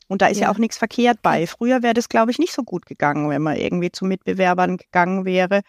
Und 0.10 0.24
da 0.24 0.28
ist 0.28 0.40
ja, 0.40 0.48
ja 0.48 0.52
auch 0.52 0.58
nichts 0.58 0.78
verkehrt 0.78 1.22
bei. 1.22 1.46
Früher 1.46 1.84
wäre 1.84 1.94
das, 1.94 2.10
glaube 2.10 2.32
ich, 2.32 2.40
nicht 2.40 2.52
so 2.52 2.64
gut 2.64 2.88
gegangen, 2.88 3.30
wenn 3.30 3.44
man 3.44 3.56
irgendwie 3.56 3.92
zu 3.92 4.06
Mitbewerbern 4.06 4.78
gegangen 4.78 5.24
wäre. 5.24 5.62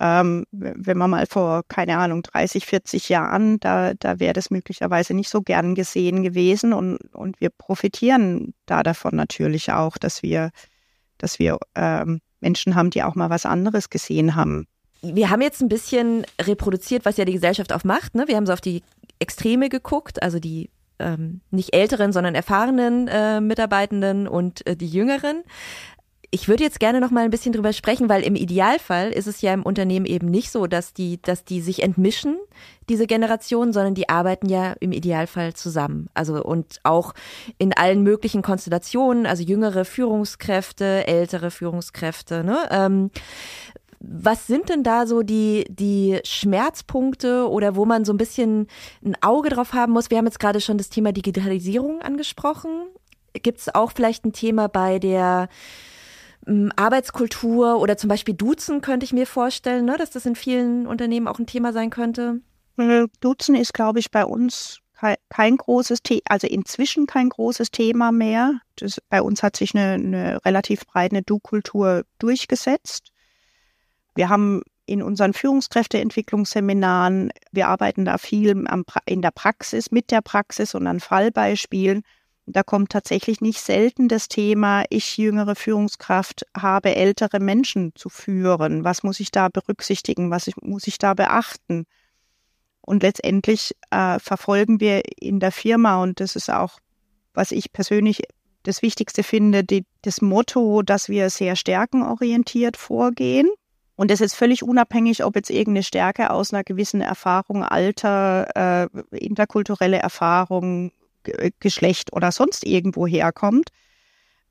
Ähm, 0.00 0.46
wenn 0.52 0.96
man 0.96 1.10
mal 1.10 1.26
vor, 1.26 1.64
keine 1.68 1.98
Ahnung, 1.98 2.22
30, 2.22 2.64
40 2.64 3.10
Jahren, 3.10 3.60
da, 3.60 3.92
da 3.94 4.18
wäre 4.18 4.32
das 4.32 4.50
möglicherweise 4.50 5.12
nicht 5.12 5.28
so 5.28 5.42
gern 5.42 5.74
gesehen 5.74 6.22
gewesen. 6.22 6.72
Und, 6.72 6.98
und 7.12 7.40
wir 7.42 7.50
profitieren 7.50 8.54
da 8.64 8.82
davon 8.82 9.14
natürlich 9.14 9.70
auch, 9.70 9.98
dass 9.98 10.22
wir, 10.22 10.50
dass 11.18 11.38
wir 11.38 11.58
ähm, 11.74 12.20
Menschen 12.40 12.74
haben, 12.74 12.88
die 12.88 13.02
auch 13.02 13.16
mal 13.16 13.28
was 13.28 13.44
anderes 13.44 13.90
gesehen 13.90 14.34
haben. 14.34 14.66
Wir 15.02 15.28
haben 15.28 15.42
jetzt 15.42 15.60
ein 15.60 15.68
bisschen 15.68 16.24
reproduziert, 16.40 17.04
was 17.04 17.18
ja 17.18 17.26
die 17.26 17.34
Gesellschaft 17.34 17.72
auch 17.74 17.84
macht. 17.84 18.14
Ne? 18.14 18.28
Wir 18.28 18.36
haben 18.36 18.46
so 18.46 18.54
auf 18.54 18.62
die 18.62 18.82
Extreme 19.18 19.68
geguckt, 19.68 20.22
also 20.22 20.38
die 20.38 20.70
ähm, 20.98 21.40
nicht 21.50 21.74
älteren, 21.74 22.12
sondern 22.12 22.34
erfahrenen 22.34 23.08
äh, 23.08 23.40
Mitarbeitenden 23.40 24.28
und 24.28 24.66
äh, 24.66 24.76
die 24.76 24.88
jüngeren. 24.88 25.42
Ich 26.30 26.46
würde 26.46 26.62
jetzt 26.62 26.78
gerne 26.78 27.00
noch 27.00 27.10
mal 27.10 27.24
ein 27.24 27.30
bisschen 27.30 27.54
drüber 27.54 27.72
sprechen, 27.72 28.10
weil 28.10 28.22
im 28.22 28.36
Idealfall 28.36 29.12
ist 29.12 29.26
es 29.26 29.40
ja 29.40 29.54
im 29.54 29.62
Unternehmen 29.62 30.04
eben 30.04 30.28
nicht 30.28 30.50
so, 30.50 30.66
dass 30.66 30.92
die, 30.92 31.22
dass 31.22 31.44
die 31.44 31.62
sich 31.62 31.82
entmischen, 31.82 32.36
diese 32.90 33.06
Generationen, 33.06 33.72
sondern 33.72 33.94
die 33.94 34.10
arbeiten 34.10 34.46
ja 34.50 34.74
im 34.80 34.92
Idealfall 34.92 35.54
zusammen. 35.54 36.10
Also 36.12 36.44
und 36.44 36.80
auch 36.82 37.14
in 37.56 37.72
allen 37.72 38.02
möglichen 38.02 38.42
Konstellationen, 38.42 39.24
also 39.24 39.42
jüngere 39.42 39.86
Führungskräfte, 39.86 41.06
ältere 41.06 41.50
Führungskräfte. 41.50 42.44
Ne? 42.44 42.58
Ähm, 42.70 43.10
was 44.00 44.46
sind 44.46 44.68
denn 44.68 44.82
da 44.84 45.06
so 45.06 45.22
die, 45.22 45.64
die 45.68 46.20
Schmerzpunkte 46.24 47.48
oder 47.48 47.74
wo 47.74 47.84
man 47.84 48.04
so 48.04 48.12
ein 48.12 48.16
bisschen 48.18 48.68
ein 49.04 49.16
Auge 49.22 49.48
drauf 49.48 49.72
haben 49.72 49.92
muss? 49.92 50.10
Wir 50.10 50.18
haben 50.18 50.26
jetzt 50.26 50.40
gerade 50.40 50.60
schon 50.60 50.78
das 50.78 50.88
Thema 50.88 51.12
Digitalisierung 51.12 52.00
angesprochen. 52.00 52.70
Gibt 53.32 53.58
es 53.58 53.74
auch 53.74 53.92
vielleicht 53.92 54.24
ein 54.24 54.32
Thema 54.32 54.68
bei 54.68 54.98
der 54.98 55.48
ähm, 56.46 56.72
Arbeitskultur 56.76 57.80
oder 57.80 57.96
zum 57.96 58.08
Beispiel 58.08 58.34
Duzen 58.34 58.80
könnte 58.80 59.04
ich 59.04 59.12
mir 59.12 59.26
vorstellen, 59.26 59.84
ne, 59.84 59.96
dass 59.96 60.10
das 60.10 60.26
in 60.26 60.36
vielen 60.36 60.86
Unternehmen 60.86 61.28
auch 61.28 61.38
ein 61.38 61.46
Thema 61.46 61.72
sein 61.72 61.90
könnte? 61.90 62.40
Äh, 62.76 63.06
Duzen 63.20 63.56
ist, 63.56 63.74
glaube 63.74 63.98
ich, 63.98 64.10
bei 64.10 64.24
uns 64.24 64.78
kein, 64.94 65.16
kein 65.28 65.56
großes 65.56 66.02
Thema, 66.02 66.22
also 66.28 66.46
inzwischen 66.46 67.06
kein 67.06 67.28
großes 67.28 67.70
Thema 67.70 68.12
mehr. 68.12 68.60
Das, 68.76 69.00
bei 69.08 69.22
uns 69.22 69.42
hat 69.42 69.56
sich 69.56 69.74
eine, 69.74 69.94
eine 69.94 70.44
relativ 70.44 70.86
breite 70.86 71.22
Du-Kultur 71.22 72.04
durchgesetzt. 72.18 73.12
Wir 74.14 74.28
haben 74.28 74.62
in 74.86 75.02
unseren 75.02 75.34
Führungskräfteentwicklungsseminaren, 75.34 77.30
wir 77.52 77.68
arbeiten 77.68 78.04
da 78.06 78.18
viel 78.18 78.64
in 79.04 79.22
der 79.22 79.30
Praxis, 79.30 79.90
mit 79.90 80.10
der 80.10 80.22
Praxis 80.22 80.74
und 80.74 80.86
an 80.86 81.00
Fallbeispielen. 81.00 82.02
Da 82.46 82.62
kommt 82.62 82.90
tatsächlich 82.90 83.42
nicht 83.42 83.60
selten 83.60 84.08
das 84.08 84.28
Thema, 84.28 84.84
ich 84.88 85.18
jüngere 85.18 85.54
Führungskraft 85.54 86.46
habe 86.56 86.96
ältere 86.96 87.40
Menschen 87.40 87.92
zu 87.94 88.08
führen. 88.08 88.84
Was 88.84 89.02
muss 89.02 89.20
ich 89.20 89.30
da 89.30 89.50
berücksichtigen? 89.50 90.30
Was 90.30 90.50
muss 90.62 90.86
ich 90.86 90.96
da 90.96 91.12
beachten? 91.12 91.84
Und 92.80 93.02
letztendlich 93.02 93.76
äh, 93.90 94.18
verfolgen 94.18 94.80
wir 94.80 95.02
in 95.20 95.40
der 95.40 95.52
Firma, 95.52 96.02
und 96.02 96.20
das 96.20 96.36
ist 96.36 96.48
auch, 96.48 96.78
was 97.34 97.52
ich 97.52 97.70
persönlich 97.70 98.22
das 98.62 98.80
Wichtigste 98.80 99.22
finde, 99.22 99.62
die, 99.62 99.84
das 100.00 100.22
Motto, 100.22 100.80
dass 100.80 101.10
wir 101.10 101.28
sehr 101.28 101.54
stärkenorientiert 101.54 102.78
vorgehen. 102.78 103.48
Und 103.98 104.12
das 104.12 104.20
ist 104.20 104.36
völlig 104.36 104.62
unabhängig, 104.62 105.24
ob 105.24 105.34
jetzt 105.34 105.50
irgendeine 105.50 105.82
Stärke 105.82 106.30
aus 106.30 106.54
einer 106.54 106.62
gewissen 106.62 107.00
Erfahrung, 107.00 107.64
Alter, 107.64 108.86
äh, 108.94 109.16
interkulturelle 109.16 109.98
Erfahrung, 109.98 110.92
G 111.24 111.50
Geschlecht 111.58 112.12
oder 112.12 112.30
sonst 112.30 112.64
irgendwo 112.64 113.08
herkommt. 113.08 113.70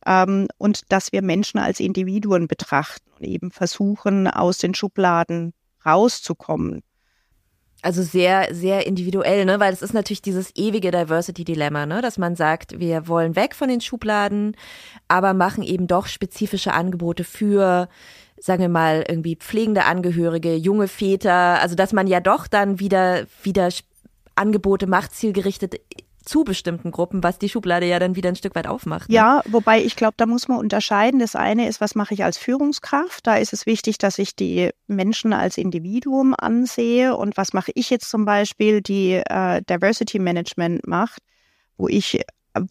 Ähm, 0.05 0.49
und 0.57 0.91
dass 0.91 1.13
wir 1.13 1.21
Menschen 1.21 1.61
als 1.61 1.79
Individuen 1.79 2.49
betrachten 2.49 3.09
und 3.17 3.25
eben 3.25 3.49
versuchen, 3.49 4.27
aus 4.27 4.57
den 4.57 4.75
Schubladen 4.75 5.53
rauszukommen. 5.85 6.83
Also 7.81 8.01
sehr, 8.01 8.53
sehr 8.53 8.87
individuell, 8.87 9.45
ne? 9.45 9.59
Weil 9.59 9.71
es 9.71 9.81
ist 9.81 9.93
natürlich 9.93 10.21
dieses 10.21 10.55
ewige 10.55 10.91
Diversity-Dilemma, 10.91 11.85
ne? 11.85 12.01
Dass 12.01 12.17
man 12.17 12.35
sagt, 12.35 12.79
wir 12.79 13.07
wollen 13.07 13.35
weg 13.35 13.53
von 13.55 13.69
den 13.69 13.81
Schubladen, 13.81 14.55
aber 15.07 15.33
machen 15.33 15.63
eben 15.63 15.87
doch 15.87 16.07
spezifische 16.07 16.73
Angebote 16.73 17.23
für 17.23 17.87
sagen 18.39 18.61
wir 18.61 18.69
mal, 18.69 19.03
irgendwie 19.07 19.35
pflegende 19.35 19.85
Angehörige, 19.85 20.55
junge 20.55 20.87
Väter, 20.87 21.59
also 21.59 21.75
dass 21.75 21.91
man 21.91 22.07
ja 22.07 22.19
doch 22.19 22.47
dann 22.47 22.79
wieder, 22.79 23.25
wieder 23.41 23.69
Angebote 24.35 24.87
macht, 24.87 25.15
zielgerichtet 25.15 25.75
zu 26.27 26.43
bestimmten 26.43 26.91
Gruppen, 26.91 27.23
was 27.23 27.39
die 27.39 27.49
Schublade 27.49 27.85
ja 27.85 27.99
dann 27.99 28.15
wieder 28.15 28.29
ein 28.29 28.35
Stück 28.35 28.55
weit 28.55 28.67
aufmacht. 28.67 29.09
Ne? 29.09 29.15
Ja, 29.15 29.41
wobei 29.47 29.81
ich 29.81 29.95
glaube, 29.95 30.15
da 30.17 30.25
muss 30.25 30.47
man 30.47 30.59
unterscheiden. 30.59 31.19
Das 31.19 31.35
eine 31.35 31.67
ist, 31.67 31.81
was 31.81 31.95
mache 31.95 32.13
ich 32.13 32.23
als 32.23 32.37
Führungskraft? 32.37 33.25
Da 33.25 33.37
ist 33.37 33.53
es 33.53 33.65
wichtig, 33.65 33.97
dass 33.97 34.19
ich 34.19 34.35
die 34.35 34.69
Menschen 34.87 35.33
als 35.33 35.57
Individuum 35.57 36.35
ansehe. 36.37 37.15
Und 37.15 37.37
was 37.37 37.53
mache 37.53 37.71
ich 37.75 37.89
jetzt 37.89 38.09
zum 38.09 38.25
Beispiel, 38.25 38.81
die 38.81 39.13
äh, 39.13 39.61
Diversity 39.69 40.19
Management 40.19 40.85
macht, 40.87 41.19
wo 41.77 41.87
ich 41.87 42.21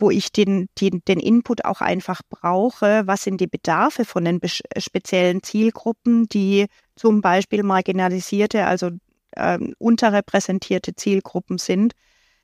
wo 0.00 0.10
ich 0.10 0.32
den, 0.32 0.68
den, 0.80 1.02
den 1.06 1.20
Input 1.20 1.64
auch 1.64 1.80
einfach 1.80 2.20
brauche, 2.28 3.06
was 3.06 3.22
sind 3.22 3.40
die 3.40 3.46
Bedarfe 3.46 4.04
von 4.04 4.24
den 4.24 4.40
speziellen 4.78 5.44
Zielgruppen, 5.44 6.28
die 6.28 6.66
zum 6.96 7.20
Beispiel 7.20 7.62
marginalisierte, 7.62 8.66
also 8.66 8.90
äh, 9.32 9.58
unterrepräsentierte 9.78 10.96
Zielgruppen 10.96 11.58
sind, 11.58 11.92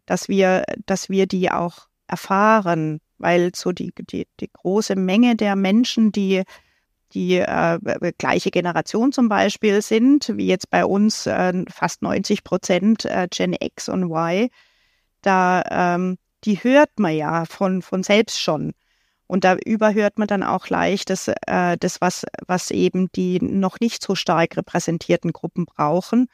dass 0.06 0.28
wir, 0.28 0.64
dass 0.86 1.08
wir 1.08 1.26
die 1.26 1.50
auch 1.50 1.88
erfahren, 2.06 3.00
weil 3.18 3.52
so 3.54 3.72
die, 3.72 3.92
die, 4.10 4.26
die 4.40 4.50
große 4.52 4.96
Menge 4.96 5.36
der 5.36 5.56
Menschen, 5.56 6.12
die 6.12 6.42
die 7.14 7.36
äh, 7.36 7.78
gleiche 8.16 8.50
Generation 8.50 9.12
zum 9.12 9.28
Beispiel 9.28 9.82
sind, 9.82 10.32
wie 10.34 10.46
jetzt 10.46 10.70
bei 10.70 10.84
uns 10.84 11.26
äh, 11.26 11.64
fast 11.68 12.02
90 12.02 12.42
Prozent 12.42 13.04
äh, 13.04 13.28
Gen 13.30 13.54
X 13.58 13.88
und 13.88 14.04
Y, 14.04 14.48
da 15.20 15.62
ähm, 15.70 16.18
die 16.44 16.56
hört 16.56 16.98
man 16.98 17.14
ja 17.14 17.44
von, 17.44 17.82
von 17.82 18.02
selbst 18.02 18.40
schon. 18.40 18.72
Und 19.26 19.44
da 19.44 19.56
überhört 19.56 20.18
man 20.18 20.28
dann 20.28 20.42
auch 20.42 20.68
leicht 20.68 21.08
das, 21.08 21.28
äh, 21.28 21.76
das 21.78 22.00
was, 22.00 22.26
was 22.46 22.70
eben 22.70 23.10
die 23.12 23.38
noch 23.40 23.80
nicht 23.80 24.02
so 24.02 24.14
stark 24.14 24.56
repräsentierten 24.56 25.32
Gruppen 25.32 25.64
brauchen. 25.64 26.28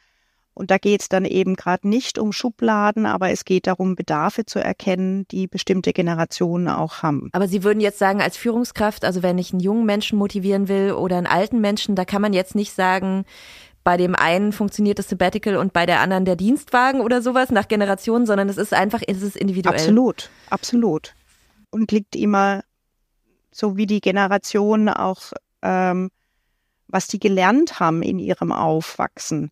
Und 0.53 0.71
da 0.71 0.77
geht 0.77 1.01
es 1.01 1.09
dann 1.09 1.23
eben 1.23 1.55
gerade 1.55 1.87
nicht 1.87 2.19
um 2.19 2.33
Schubladen, 2.33 3.05
aber 3.05 3.29
es 3.29 3.45
geht 3.45 3.67
darum, 3.67 3.95
Bedarfe 3.95 4.45
zu 4.45 4.59
erkennen, 4.59 5.25
die 5.29 5.47
bestimmte 5.47 5.93
Generationen 5.93 6.67
auch 6.67 7.01
haben. 7.01 7.29
Aber 7.31 7.47
Sie 7.47 7.63
würden 7.63 7.79
jetzt 7.79 7.97
sagen, 7.97 8.21
als 8.21 8.35
Führungskraft, 8.35 9.05
also 9.05 9.23
wenn 9.23 9.37
ich 9.37 9.53
einen 9.53 9.61
jungen 9.61 9.85
Menschen 9.85 10.19
motivieren 10.19 10.67
will 10.67 10.91
oder 10.91 11.17
einen 11.17 11.27
alten 11.27 11.61
Menschen, 11.61 11.95
da 11.95 12.03
kann 12.03 12.21
man 12.21 12.33
jetzt 12.33 12.55
nicht 12.55 12.73
sagen, 12.73 13.25
bei 13.83 13.97
dem 13.97 14.15
einen 14.15 14.51
funktioniert 14.51 14.99
das 14.99 15.09
Sabbatical 15.09 15.55
und 15.55 15.73
bei 15.73 15.85
der 15.85 16.01
anderen 16.01 16.25
der 16.25 16.35
Dienstwagen 16.35 17.01
oder 17.01 17.21
sowas 17.21 17.49
nach 17.49 17.67
Generationen, 17.67 18.25
sondern 18.25 18.49
es 18.49 18.57
ist 18.57 18.73
einfach, 18.73 19.01
es 19.07 19.21
ist 19.21 19.37
individuell. 19.37 19.75
Absolut, 19.75 20.29
absolut. 20.49 21.15
Und 21.71 21.91
liegt 21.91 22.15
immer 22.15 22.63
so 23.51 23.77
wie 23.77 23.87
die 23.87 24.01
Generationen 24.01 24.89
auch, 24.89 25.31
ähm, 25.61 26.11
was 26.87 27.07
die 27.07 27.19
gelernt 27.19 27.79
haben 27.79 28.01
in 28.01 28.19
ihrem 28.19 28.51
Aufwachsen. 28.51 29.51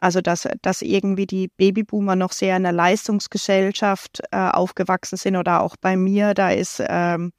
Also 0.00 0.22
dass, 0.22 0.48
dass 0.62 0.80
irgendwie 0.82 1.26
die 1.26 1.48
Babyboomer 1.48 2.16
noch 2.16 2.32
sehr 2.32 2.56
in 2.56 2.62
der 2.62 2.72
Leistungsgesellschaft 2.72 4.22
äh, 4.30 4.36
aufgewachsen 4.36 5.16
sind 5.16 5.36
oder 5.36 5.60
auch 5.60 5.76
bei 5.76 5.96
mir, 5.96 6.32
da 6.32 6.50
ist 6.50 6.82
ähm, 6.86 7.32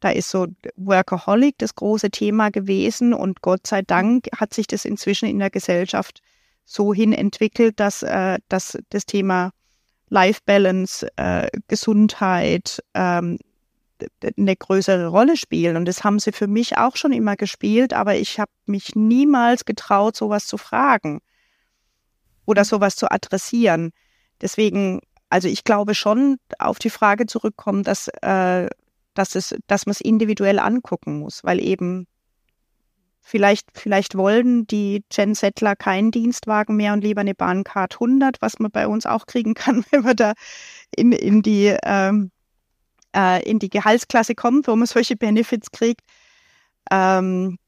da 0.00 0.10
ist 0.10 0.30
so 0.30 0.46
Workaholic 0.76 1.56
das 1.58 1.74
große 1.74 2.10
Thema 2.10 2.50
gewesen 2.50 3.12
und 3.12 3.42
Gott 3.42 3.66
sei 3.66 3.82
Dank 3.82 4.28
hat 4.36 4.52
sich 4.54 4.66
das 4.66 4.84
inzwischen 4.84 5.28
in 5.28 5.38
der 5.38 5.50
Gesellschaft 5.50 6.22
so 6.64 6.92
hin 6.92 7.12
entwickelt, 7.12 7.80
dass, 7.80 8.02
äh, 8.02 8.38
dass 8.48 8.78
das 8.90 9.06
Thema 9.06 9.52
Life 10.08 10.40
Balance, 10.44 11.08
äh, 11.16 11.48
Gesundheit 11.68 12.82
ähm, 12.94 13.38
eine 14.36 14.56
größere 14.56 15.06
Rolle 15.06 15.36
spielen. 15.36 15.76
Und 15.76 15.86
das 15.86 16.04
haben 16.04 16.18
sie 16.18 16.32
für 16.32 16.46
mich 16.46 16.76
auch 16.76 16.96
schon 16.96 17.12
immer 17.12 17.36
gespielt, 17.36 17.94
aber 17.94 18.16
ich 18.16 18.38
habe 18.38 18.50
mich 18.66 18.94
niemals 18.94 19.64
getraut, 19.64 20.16
sowas 20.16 20.46
zu 20.46 20.58
fragen 20.58 21.20
oder 22.46 22.64
sowas 22.64 22.96
zu 22.96 23.10
adressieren. 23.10 23.92
Deswegen, 24.40 25.00
also 25.28 25.48
ich 25.48 25.64
glaube 25.64 25.94
schon, 25.94 26.38
auf 26.58 26.78
die 26.78 26.90
Frage 26.90 27.26
zurückkommen, 27.26 27.82
dass, 27.82 28.08
äh, 28.22 28.68
dass, 29.14 29.34
es, 29.34 29.54
dass 29.66 29.86
man 29.86 29.92
es 29.92 30.00
individuell 30.00 30.58
angucken 30.58 31.18
muss, 31.18 31.44
weil 31.44 31.60
eben 31.60 32.06
vielleicht, 33.20 33.66
vielleicht 33.74 34.16
wollen 34.16 34.66
die 34.66 35.04
Gen 35.10 35.34
Settler 35.34 35.74
keinen 35.74 36.12
Dienstwagen 36.12 36.76
mehr 36.76 36.92
und 36.92 37.02
lieber 37.02 37.22
eine 37.22 37.34
Bahncard 37.34 37.94
100, 37.94 38.40
was 38.40 38.58
man 38.60 38.70
bei 38.70 38.86
uns 38.86 39.04
auch 39.04 39.26
kriegen 39.26 39.54
kann, 39.54 39.84
wenn 39.90 40.02
man 40.02 40.16
da 40.16 40.32
in, 40.96 41.12
in 41.12 41.42
die 41.42 41.76
ähm, 41.82 42.30
äh, 43.16 43.42
in 43.48 43.58
die 43.58 43.70
Gehaltsklasse 43.70 44.34
kommt, 44.34 44.68
wo 44.68 44.76
man 44.76 44.86
solche 44.86 45.16
Benefits 45.16 45.70
kriegt. 45.70 46.02
Ähm, 46.90 47.58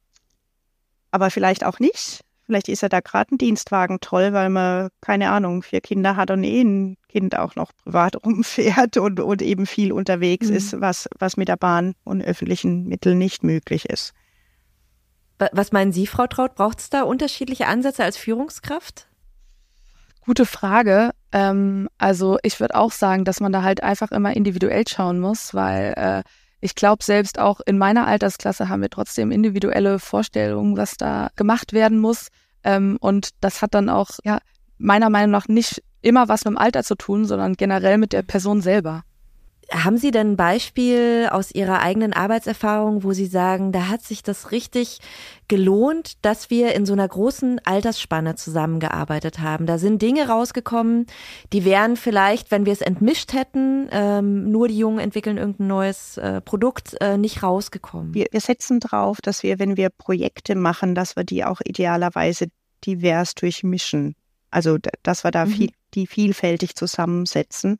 aber 1.11 1.31
vielleicht 1.31 1.65
auch 1.65 1.81
nicht. 1.81 2.21
Vielleicht 2.49 2.71
ist 2.71 2.81
ja 2.81 2.89
da 2.89 3.01
gerade 3.01 3.35
ein 3.35 3.37
Dienstwagen 3.39 4.01
toll, 4.01 4.33
weil 4.33 4.49
man, 4.49 4.89
keine 5.03 5.31
Ahnung, 5.31 5.63
vier 5.63 5.83
Kinder 5.83 6.17
hat 6.17 6.31
und 6.31 6.43
eh 6.45 6.63
ein 6.63 6.97
Kind 7.11 7.37
auch 7.37 7.57
noch 7.57 7.73
privat 7.85 8.17
rumfährt 8.25 8.97
und, 8.97 9.21
und 9.21 9.43
eben 9.43 9.67
viel 9.67 9.93
unterwegs 9.93 10.49
mhm. 10.49 10.57
ist, 10.57 10.81
was, 10.81 11.11
was 11.19 11.37
mit 11.37 11.49
der 11.49 11.59
Bahn 11.59 11.95
und 12.05 12.23
öffentlichen 12.23 12.87
Mitteln 12.89 13.19
nicht 13.19 13.45
möglich 13.45 13.85
ist. 13.91 14.15
Was 15.53 15.73
meinen 15.73 15.93
Sie, 15.93 16.07
Frau 16.07 16.27
Traut? 16.27 16.55
Braucht 16.55 16.81
es 16.81 16.89
da 16.89 17.03
unterschiedliche 17.03 17.67
Ansätze 17.67 18.03
als 18.03 18.17
Führungskraft? 18.17 19.09
Gute 20.23 20.47
Frage. 20.47 21.11
Ähm, 21.33 21.91
also 21.99 22.39
ich 22.43 22.59
würde 22.61 22.77
auch 22.77 22.93
sagen, 22.93 23.27
dass 23.27 23.41
man 23.41 23.53
da 23.53 23.63
halt 23.63 23.83
einfach 23.83 24.11
immer 24.11 24.35
individuell 24.35 24.89
schauen 24.89 25.21
muss, 25.21 25.53
weil 25.53 25.93
äh, 25.99 26.23
ich 26.61 26.75
glaube, 26.75 27.05
selbst 27.05 27.39
auch 27.39 27.61
in 27.67 27.79
meiner 27.79 28.07
Altersklasse 28.07 28.69
haben 28.69 28.83
wir 28.83 28.91
trotzdem 28.91 29.31
individuelle 29.31 29.99
Vorstellungen, 29.99 30.77
was 30.77 30.97
da 30.97 31.31
gemacht 31.37 31.73
werden 31.73 31.99
muss. 31.99 32.29
Ähm, 32.65 32.99
und 33.01 33.31
das 33.41 33.63
hat 33.63 33.75
dann 33.75 33.89
auch, 33.89 34.11
ja, 34.25 34.39
meiner 34.79 35.11
Meinung 35.11 35.31
nach 35.31 35.49
nicht 35.49 35.83
immer 36.03 36.29
was 36.29 36.45
mit 36.45 36.55
dem 36.55 36.59
Alter 36.59 36.83
zu 36.83 36.95
tun, 36.97 37.25
sondern 37.25 37.55
generell 37.55 37.99
mit 37.99 38.13
der 38.13 38.23
Person 38.23 38.61
selber. 38.61 39.03
Haben 39.71 39.99
Sie 39.99 40.11
denn 40.11 40.33
ein 40.33 40.37
Beispiel 40.37 41.29
aus 41.31 41.51
Ihrer 41.51 41.81
eigenen 41.83 42.15
Arbeitserfahrung, 42.15 43.03
wo 43.05 43.13
Sie 43.13 43.27
sagen, 43.27 43.71
da 43.71 43.89
hat 43.89 44.03
sich 44.03 44.23
das 44.23 44.51
richtig 44.51 45.01
gelohnt, 45.47 46.25
dass 46.25 46.49
wir 46.49 46.75
in 46.75 46.87
so 46.87 46.95
einer 46.95 47.07
großen 47.07 47.61
Altersspanne 47.65 48.35
zusammengearbeitet 48.35 49.41
haben? 49.41 49.67
Da 49.67 49.77
sind 49.77 50.01
Dinge 50.01 50.29
rausgekommen, 50.29 51.07
die 51.53 51.67
wären 51.67 51.97
vielleicht, 51.97 52.51
wenn 52.51 52.65
wir 52.65 52.73
es 52.73 52.81
entmischt 52.81 53.35
hätten, 53.35 53.89
ähm, 53.91 54.51
nur 54.51 54.69
die 54.69 54.79
Jungen 54.79 55.01
entwickeln 55.01 55.37
irgendein 55.37 55.67
neues 55.67 56.17
äh, 56.17 56.41
Produkt, 56.41 56.97
äh, 57.03 57.19
nicht 57.19 57.43
rausgekommen. 57.43 58.15
Wir, 58.15 58.27
wir 58.31 58.41
setzen 58.41 58.81
drauf, 58.81 59.21
dass 59.21 59.43
wir, 59.43 59.59
wenn 59.59 59.77
wir 59.77 59.91
Projekte 59.91 60.55
machen, 60.55 60.95
dass 60.95 61.15
wir 61.15 61.25
die 61.25 61.45
auch 61.45 61.61
idealerweise 61.63 62.47
divers 62.87 63.35
durchmischen. 63.35 64.15
Also, 64.51 64.79
dass 65.03 65.25
wir 65.25 65.31
da 65.31 65.45
mhm. 65.45 65.51
viel, 65.51 65.71
die 65.93 66.07
vielfältig 66.07 66.75
zusammensetzen 66.75 67.79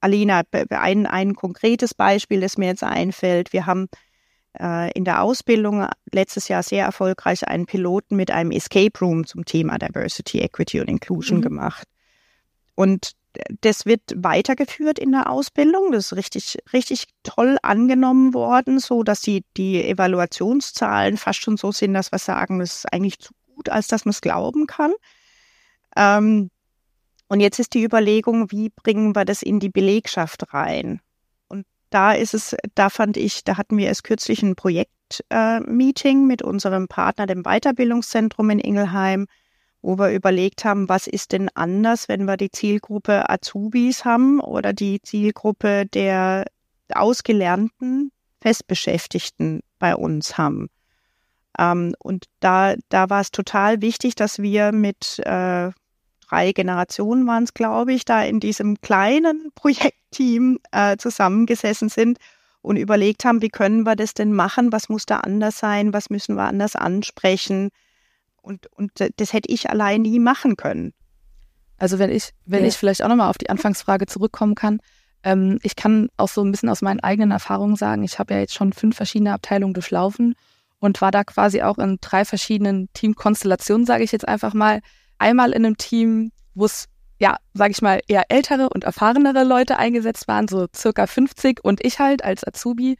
Alina, 0.00 0.42
ein, 0.70 1.06
ein 1.06 1.34
konkretes 1.34 1.94
Beispiel, 1.94 2.40
das 2.40 2.58
mir 2.58 2.68
jetzt 2.68 2.84
einfällt. 2.84 3.52
Wir 3.52 3.66
haben 3.66 3.88
äh, 4.58 4.90
in 4.92 5.04
der 5.04 5.22
Ausbildung 5.22 5.86
letztes 6.10 6.48
Jahr 6.48 6.62
sehr 6.62 6.84
erfolgreich 6.84 7.46
einen 7.46 7.66
Piloten 7.66 8.16
mit 8.16 8.30
einem 8.30 8.50
Escape 8.50 8.98
Room 9.00 9.26
zum 9.26 9.44
Thema 9.44 9.78
Diversity, 9.78 10.40
Equity 10.40 10.80
und 10.80 10.88
Inclusion 10.88 11.38
mhm. 11.38 11.42
gemacht. 11.42 11.86
Und 12.74 13.12
das 13.60 13.86
wird 13.86 14.00
weitergeführt 14.16 14.98
in 14.98 15.12
der 15.12 15.30
Ausbildung. 15.30 15.92
Das 15.92 16.06
ist 16.06 16.16
richtig, 16.16 16.58
richtig 16.72 17.06
toll 17.22 17.58
angenommen 17.62 18.34
worden, 18.34 18.80
so 18.80 19.02
dass 19.02 19.20
die, 19.20 19.44
die 19.56 19.84
Evaluationszahlen 19.84 21.16
fast 21.16 21.40
schon 21.40 21.56
so 21.56 21.70
sind, 21.70 21.94
dass 21.94 22.10
wir 22.10 22.18
sagen, 22.18 22.58
das 22.58 22.78
ist 22.78 22.92
eigentlich 22.92 23.18
zu 23.20 23.32
gut, 23.54 23.68
als 23.68 23.86
dass 23.86 24.04
man 24.04 24.10
es 24.10 24.20
glauben 24.20 24.66
kann. 24.66 24.92
Ähm, 25.96 26.50
und 27.30 27.38
jetzt 27.38 27.60
ist 27.60 27.74
die 27.74 27.84
Überlegung, 27.84 28.50
wie 28.50 28.70
bringen 28.70 29.14
wir 29.14 29.24
das 29.24 29.42
in 29.42 29.60
die 29.60 29.68
Belegschaft 29.68 30.52
rein? 30.52 31.00
Und 31.46 31.64
da 31.90 32.12
ist 32.12 32.34
es, 32.34 32.56
da 32.74 32.90
fand 32.90 33.16
ich, 33.16 33.44
da 33.44 33.56
hatten 33.56 33.78
wir 33.78 33.86
erst 33.86 34.02
kürzlich 34.02 34.42
ein 34.42 34.56
Projektmeeting 34.56 36.22
äh, 36.24 36.26
mit 36.26 36.42
unserem 36.42 36.88
Partner, 36.88 37.26
dem 37.26 37.44
Weiterbildungszentrum 37.44 38.50
in 38.50 38.58
Ingelheim, 38.58 39.28
wo 39.80 39.96
wir 39.96 40.10
überlegt 40.10 40.64
haben, 40.64 40.88
was 40.88 41.06
ist 41.06 41.30
denn 41.30 41.48
anders, 41.54 42.08
wenn 42.08 42.24
wir 42.24 42.36
die 42.36 42.50
Zielgruppe 42.50 43.30
Azubis 43.30 44.04
haben 44.04 44.40
oder 44.40 44.72
die 44.72 45.00
Zielgruppe 45.00 45.86
der 45.86 46.46
ausgelernten 46.92 48.10
Festbeschäftigten 48.40 49.60
bei 49.78 49.94
uns 49.94 50.36
haben. 50.36 50.68
Ähm, 51.56 51.94
und 52.00 52.24
da, 52.40 52.74
da 52.88 53.08
war 53.08 53.20
es 53.20 53.30
total 53.30 53.82
wichtig, 53.82 54.16
dass 54.16 54.40
wir 54.40 54.72
mit 54.72 55.20
äh, 55.20 55.70
drei 56.30 56.52
Generationen 56.52 57.26
waren 57.26 57.44
es, 57.44 57.54
glaube 57.54 57.92
ich, 57.92 58.04
da 58.04 58.22
in 58.22 58.40
diesem 58.40 58.80
kleinen 58.80 59.50
Projektteam 59.54 60.58
äh, 60.72 60.96
zusammengesessen 60.96 61.88
sind 61.88 62.18
und 62.62 62.76
überlegt 62.76 63.24
haben, 63.24 63.42
wie 63.42 63.48
können 63.48 63.84
wir 63.84 63.96
das 63.96 64.14
denn 64.14 64.32
machen, 64.32 64.72
was 64.72 64.88
muss 64.88 65.06
da 65.06 65.18
anders 65.18 65.58
sein, 65.58 65.92
was 65.92 66.10
müssen 66.10 66.36
wir 66.36 66.44
anders 66.44 66.76
ansprechen. 66.76 67.70
Und, 68.42 68.66
und 68.76 68.92
das 69.16 69.32
hätte 69.32 69.52
ich 69.52 69.70
allein 69.70 70.02
nie 70.02 70.18
machen 70.18 70.56
können. 70.56 70.92
Also 71.78 71.98
wenn 71.98 72.10
ich, 72.10 72.30
wenn 72.44 72.62
ja. 72.62 72.68
ich 72.68 72.76
vielleicht 72.76 73.02
auch 73.02 73.08
nochmal 73.08 73.30
auf 73.30 73.38
die 73.38 73.48
Anfangsfrage 73.48 74.06
zurückkommen 74.06 74.54
kann, 74.54 74.80
ähm, 75.22 75.58
ich 75.62 75.76
kann 75.76 76.10
auch 76.16 76.28
so 76.28 76.42
ein 76.42 76.50
bisschen 76.50 76.68
aus 76.68 76.82
meinen 76.82 77.00
eigenen 77.00 77.30
Erfahrungen 77.30 77.76
sagen, 77.76 78.02
ich 78.02 78.18
habe 78.18 78.34
ja 78.34 78.40
jetzt 78.40 78.54
schon 78.54 78.72
fünf 78.72 78.96
verschiedene 78.96 79.32
Abteilungen 79.32 79.74
durchlaufen 79.74 80.34
und 80.78 81.00
war 81.00 81.10
da 81.10 81.24
quasi 81.24 81.62
auch 81.62 81.78
in 81.78 81.98
drei 82.00 82.24
verschiedenen 82.24 82.88
Teamkonstellationen, 82.92 83.86
sage 83.86 84.04
ich 84.04 84.12
jetzt 84.12 84.28
einfach 84.28 84.54
mal 84.54 84.80
einmal 85.20 85.50
in 85.50 85.64
einem 85.64 85.76
Team, 85.76 86.32
wo 86.54 86.64
es 86.64 86.88
ja, 87.20 87.36
sage 87.52 87.72
ich 87.72 87.82
mal, 87.82 88.00
eher 88.08 88.24
ältere 88.30 88.70
und 88.70 88.84
erfahrenere 88.84 89.44
Leute 89.44 89.76
eingesetzt 89.76 90.26
waren, 90.26 90.48
so 90.48 90.66
circa 90.74 91.06
50 91.06 91.62
und 91.62 91.84
ich 91.84 91.98
halt 91.98 92.24
als 92.24 92.46
Azubi. 92.46 92.96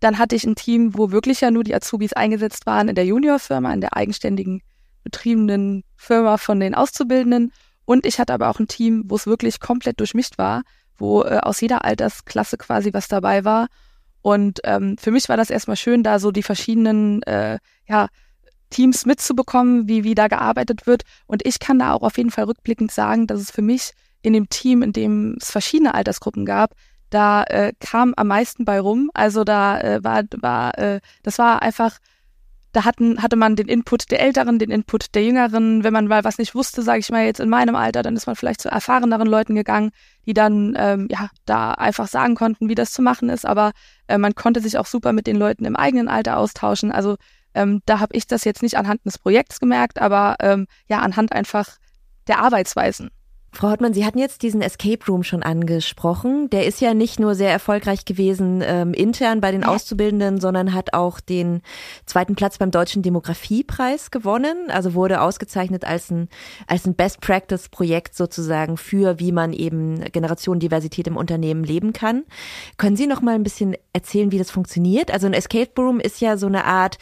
Dann 0.00 0.18
hatte 0.18 0.34
ich 0.34 0.44
ein 0.44 0.56
Team, 0.56 0.98
wo 0.98 1.12
wirklich 1.12 1.40
ja 1.40 1.52
nur 1.52 1.62
die 1.62 1.74
Azubis 1.74 2.12
eingesetzt 2.12 2.66
waren 2.66 2.88
in 2.88 2.96
der 2.96 3.06
Juniorfirma, 3.06 3.72
in 3.72 3.80
der 3.80 3.96
eigenständigen 3.96 4.62
betriebenen 5.04 5.84
Firma 5.96 6.36
von 6.36 6.58
den 6.58 6.74
Auszubildenden. 6.74 7.52
Und 7.84 8.06
ich 8.06 8.18
hatte 8.18 8.34
aber 8.34 8.48
auch 8.48 8.58
ein 8.58 8.66
Team, 8.66 9.04
wo 9.06 9.14
es 9.14 9.26
wirklich 9.26 9.60
komplett 9.60 10.00
durchmischt 10.00 10.36
war, 10.36 10.62
wo 10.98 11.22
äh, 11.22 11.38
aus 11.40 11.60
jeder 11.60 11.84
Altersklasse 11.84 12.56
quasi 12.56 12.92
was 12.92 13.06
dabei 13.06 13.44
war. 13.44 13.68
Und 14.20 14.60
ähm, 14.64 14.96
für 14.98 15.12
mich 15.12 15.28
war 15.28 15.36
das 15.36 15.48
erstmal 15.48 15.76
schön, 15.76 16.02
da 16.02 16.18
so 16.18 16.32
die 16.32 16.42
verschiedenen 16.42 17.22
äh, 17.22 17.58
ja, 17.88 18.08
Teams 18.70 19.04
mitzubekommen, 19.04 19.88
wie, 19.88 20.04
wie 20.04 20.14
da 20.14 20.28
gearbeitet 20.28 20.86
wird. 20.86 21.02
Und 21.26 21.44
ich 21.46 21.58
kann 21.58 21.78
da 21.78 21.92
auch 21.92 22.02
auf 22.02 22.16
jeden 22.16 22.30
Fall 22.30 22.44
rückblickend 22.44 22.90
sagen, 22.90 23.26
dass 23.26 23.40
es 23.40 23.50
für 23.50 23.62
mich 23.62 23.92
in 24.22 24.32
dem 24.32 24.48
Team, 24.48 24.82
in 24.82 24.92
dem 24.92 25.36
es 25.40 25.50
verschiedene 25.50 25.94
Altersgruppen 25.94 26.44
gab, 26.44 26.74
da 27.10 27.42
äh, 27.44 27.72
kam 27.80 28.14
am 28.16 28.28
meisten 28.28 28.64
bei 28.64 28.80
rum. 28.80 29.10
Also 29.14 29.44
da 29.44 29.80
äh, 29.80 30.02
war, 30.02 30.22
war 30.40 30.78
äh, 30.78 31.00
das 31.22 31.38
war 31.38 31.60
einfach, 31.62 31.98
da 32.72 32.84
hatten, 32.84 33.20
hatte 33.20 33.34
man 33.34 33.56
den 33.56 33.66
Input 33.66 34.12
der 34.12 34.20
Älteren, 34.20 34.60
den 34.60 34.70
Input 34.70 35.14
der 35.14 35.24
Jüngeren. 35.24 35.82
Wenn 35.82 35.92
man 35.92 36.06
mal 36.06 36.22
was 36.22 36.38
nicht 36.38 36.54
wusste, 36.54 36.82
sage 36.82 37.00
ich 37.00 37.10
mal 37.10 37.24
jetzt 37.24 37.40
in 37.40 37.48
meinem 37.48 37.74
Alter, 37.74 38.02
dann 38.02 38.14
ist 38.14 38.26
man 38.26 38.36
vielleicht 38.36 38.60
zu 38.60 38.68
erfahreneren 38.68 39.26
Leuten 39.26 39.56
gegangen, 39.56 39.90
die 40.24 40.34
dann 40.34 40.74
ähm, 40.78 41.08
ja 41.10 41.30
da 41.46 41.72
einfach 41.72 42.06
sagen 42.06 42.36
konnten, 42.36 42.68
wie 42.68 42.76
das 42.76 42.92
zu 42.92 43.02
machen 43.02 43.28
ist. 43.28 43.44
Aber 43.44 43.72
äh, 44.06 44.18
man 44.18 44.36
konnte 44.36 44.60
sich 44.60 44.78
auch 44.78 44.86
super 44.86 45.12
mit 45.12 45.26
den 45.26 45.36
Leuten 45.36 45.64
im 45.64 45.74
eigenen 45.74 46.08
Alter 46.08 46.36
austauschen. 46.36 46.92
Also 46.92 47.16
ähm, 47.54 47.82
da 47.86 48.00
habe 48.00 48.16
ich 48.16 48.26
das 48.26 48.44
jetzt 48.44 48.62
nicht 48.62 48.76
anhand 48.76 49.04
des 49.04 49.18
Projekts 49.18 49.60
gemerkt, 49.60 50.00
aber 50.00 50.36
ähm, 50.40 50.66
ja 50.88 51.00
anhand 51.00 51.32
einfach 51.32 51.78
der 52.26 52.40
Arbeitsweisen. 52.40 53.10
Frau 53.52 53.68
Hartmann, 53.68 53.92
Sie 53.92 54.06
hatten 54.06 54.18
jetzt 54.18 54.42
diesen 54.42 54.62
Escape 54.62 55.04
Room 55.08 55.24
schon 55.24 55.42
angesprochen. 55.42 56.48
Der 56.50 56.66
ist 56.66 56.80
ja 56.80 56.94
nicht 56.94 57.18
nur 57.18 57.34
sehr 57.34 57.50
erfolgreich 57.50 58.04
gewesen 58.04 58.62
ähm, 58.64 58.94
intern 58.94 59.40
bei 59.40 59.50
den 59.50 59.64
Auszubildenden, 59.64 60.40
sondern 60.40 60.72
hat 60.72 60.94
auch 60.94 61.18
den 61.18 61.60
zweiten 62.06 62.36
Platz 62.36 62.58
beim 62.58 62.70
Deutschen 62.70 63.02
Demografiepreis 63.02 64.12
gewonnen. 64.12 64.70
Also 64.70 64.94
wurde 64.94 65.20
ausgezeichnet 65.20 65.84
als 65.84 66.10
ein, 66.10 66.28
als 66.68 66.86
ein 66.86 66.94
Best 66.94 67.20
Practice 67.20 67.68
Projekt 67.68 68.14
sozusagen 68.14 68.76
für, 68.76 69.18
wie 69.18 69.32
man 69.32 69.52
eben 69.52 70.00
Generationendiversität 70.12 71.08
im 71.08 71.16
Unternehmen 71.16 71.64
leben 71.64 71.92
kann. 71.92 72.24
Können 72.76 72.96
Sie 72.96 73.08
noch 73.08 73.20
mal 73.20 73.34
ein 73.34 73.42
bisschen 73.42 73.74
erzählen, 73.92 74.30
wie 74.30 74.38
das 74.38 74.52
funktioniert? 74.52 75.10
Also 75.10 75.26
ein 75.26 75.34
Escape 75.34 75.72
Room 75.76 75.98
ist 75.98 76.20
ja 76.20 76.36
so 76.36 76.46
eine 76.46 76.66
Art 76.66 76.98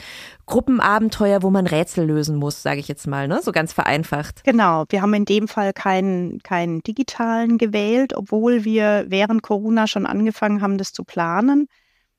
Gruppenabenteuer, 0.48 1.42
wo 1.42 1.50
man 1.50 1.66
Rätsel 1.66 2.06
lösen 2.06 2.36
muss, 2.36 2.62
sage 2.62 2.80
ich 2.80 2.88
jetzt 2.88 3.06
mal, 3.06 3.28
ne? 3.28 3.40
so 3.42 3.52
ganz 3.52 3.72
vereinfacht. 3.72 4.42
Genau, 4.44 4.84
wir 4.88 5.02
haben 5.02 5.14
in 5.14 5.26
dem 5.26 5.46
Fall 5.46 5.72
keinen, 5.72 6.42
keinen 6.42 6.82
digitalen 6.82 7.58
gewählt, 7.58 8.14
obwohl 8.16 8.64
wir 8.64 9.04
während 9.08 9.42
Corona 9.42 9.86
schon 9.86 10.06
angefangen 10.06 10.62
haben, 10.62 10.78
das 10.78 10.92
zu 10.92 11.04
planen. 11.04 11.68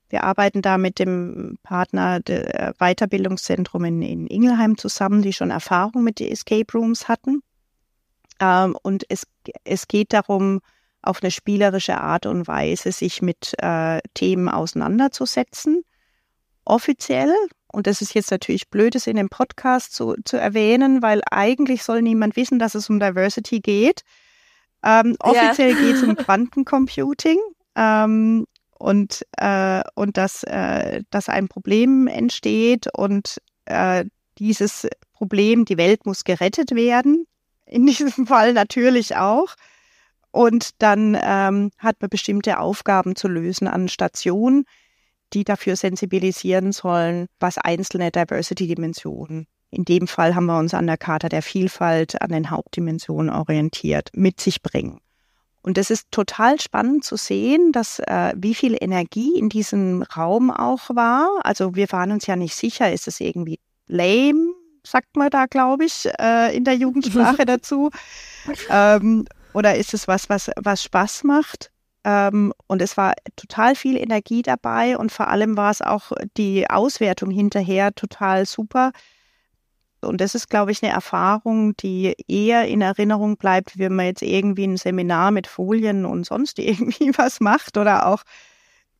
Wir 0.09 0.23
arbeiten 0.23 0.61
da 0.61 0.77
mit 0.77 0.99
dem 0.99 1.57
Partner 1.63 2.19
der 2.19 2.73
Weiterbildungszentrum 2.79 3.83
in, 3.85 4.01
in 4.01 4.27
Ingelheim 4.27 4.77
zusammen, 4.77 5.21
die 5.21 5.33
schon 5.33 5.51
Erfahrung 5.51 6.03
mit 6.03 6.19
den 6.19 6.31
Escape 6.31 6.71
Rooms 6.73 7.07
hatten. 7.07 7.41
Ähm, 8.39 8.77
und 8.81 9.05
es, 9.09 9.27
es 9.63 9.87
geht 9.87 10.13
darum, 10.13 10.61
auf 11.01 11.21
eine 11.21 11.31
spielerische 11.31 11.99
Art 11.99 12.25
und 12.25 12.47
Weise 12.47 12.91
sich 12.91 13.21
mit 13.21 13.53
äh, 13.59 13.99
Themen 14.13 14.49
auseinanderzusetzen. 14.49 15.83
Offiziell, 16.65 17.33
und 17.71 17.87
das 17.87 18.01
ist 18.01 18.13
jetzt 18.13 18.31
natürlich 18.31 18.69
blöd, 18.69 18.95
es 18.95 19.07
in 19.07 19.15
dem 19.15 19.29
Podcast 19.29 19.93
zu, 19.93 20.15
zu 20.25 20.37
erwähnen, 20.37 21.01
weil 21.01 21.21
eigentlich 21.29 21.83
soll 21.83 22.01
niemand 22.01 22.35
wissen, 22.35 22.57
dass 22.59 22.75
es 22.75 22.89
um 22.89 22.99
Diversity 22.99 23.59
geht. 23.59 24.01
Ähm, 24.83 25.15
offiziell 25.19 25.73
ja. 25.73 25.79
geht 25.79 25.95
es 25.95 26.03
um 26.03 26.15
Quantencomputing 26.15 27.37
ähm, 27.75 28.45
und, 28.77 29.25
äh, 29.37 29.83
und 29.93 30.17
dass, 30.17 30.43
äh, 30.43 31.03
dass 31.11 31.29
ein 31.29 31.47
Problem 31.47 32.07
entsteht 32.07 32.87
und 32.93 33.37
äh, 33.65 34.05
dieses 34.39 34.87
Problem, 35.13 35.65
die 35.65 35.77
Welt 35.77 36.05
muss 36.05 36.23
gerettet 36.23 36.71
werden. 36.71 37.27
In 37.65 37.85
diesem 37.87 38.25
Fall 38.25 38.53
natürlich 38.53 39.15
auch. 39.15 39.55
Und 40.31 40.81
dann 40.81 41.17
ähm, 41.21 41.71
hat 41.77 42.01
man 42.01 42.09
bestimmte 42.09 42.59
Aufgaben 42.59 43.15
zu 43.15 43.27
lösen 43.27 43.67
an 43.67 43.89
Stationen, 43.89 44.65
die 45.33 45.43
dafür 45.43 45.75
sensibilisieren 45.75 46.71
sollen, 46.71 47.27
was 47.39 47.57
einzelne 47.57 48.11
Diversity-Dimensionen 48.11 49.47
in 49.71 49.85
dem 49.85 50.07
Fall 50.07 50.35
haben 50.35 50.47
wir 50.47 50.57
uns 50.57 50.73
an 50.73 50.87
der 50.87 50.97
Charta 50.97 51.29
der 51.29 51.41
Vielfalt, 51.41 52.21
an 52.21 52.31
den 52.31 52.49
Hauptdimensionen 52.49 53.29
orientiert, 53.29 54.09
mit 54.13 54.39
sich 54.39 54.61
bringen. 54.61 54.99
Und 55.61 55.77
es 55.77 55.89
ist 55.89 56.07
total 56.11 56.59
spannend 56.59 57.03
zu 57.03 57.17
sehen, 57.17 57.71
dass 57.71 57.99
äh, 57.99 58.33
wie 58.35 58.55
viel 58.55 58.77
Energie 58.79 59.37
in 59.37 59.49
diesem 59.49 60.03
Raum 60.03 60.49
auch 60.51 60.89
war. 60.89 61.27
Also 61.43 61.75
wir 61.75 61.91
waren 61.91 62.11
uns 62.11 62.25
ja 62.25 62.35
nicht 62.35 62.55
sicher, 62.55 62.91
ist 62.91 63.07
es 63.07 63.19
irgendwie 63.19 63.59
lame, 63.87 64.53
sagt 64.83 65.15
man 65.15 65.29
da, 65.29 65.45
glaube 65.45 65.85
ich, 65.85 66.09
äh, 66.19 66.55
in 66.55 66.63
der 66.63 66.75
Jugendsprache 66.77 67.45
dazu. 67.45 67.91
Ähm, 68.69 69.25
oder 69.53 69.75
ist 69.75 69.93
es 69.93 70.07
was, 70.07 70.29
was, 70.29 70.49
was 70.55 70.81
Spaß 70.81 71.25
macht? 71.25 71.71
Ähm, 72.09 72.53
und 72.65 72.81
es 72.81 72.97
war 72.97 73.13
total 73.35 73.75
viel 73.75 73.95
Energie 73.95 74.41
dabei 74.41 74.97
und 74.97 75.11
vor 75.11 75.27
allem 75.27 75.55
war 75.57 75.69
es 75.69 75.81
auch 75.83 76.11
die 76.37 76.67
Auswertung 76.67 77.29
hinterher 77.29 77.93
total 77.93 78.47
super. 78.47 78.91
Und 80.01 80.21
das 80.21 80.33
ist, 80.33 80.49
glaube 80.49 80.71
ich, 80.71 80.81
eine 80.81 80.91
Erfahrung, 80.91 81.75
die 81.75 82.15
eher 82.27 82.67
in 82.67 82.81
Erinnerung 82.81 83.37
bleibt, 83.37 83.77
wenn 83.77 83.95
man 83.95 84.07
jetzt 84.07 84.23
irgendwie 84.23 84.65
ein 84.65 84.77
Seminar 84.77 85.29
mit 85.31 85.45
Folien 85.45 86.05
und 86.05 86.25
sonst 86.25 86.57
irgendwie 86.59 87.11
was 87.15 87.41
macht 87.41 87.77
oder 87.77 88.07
auch 88.07 88.23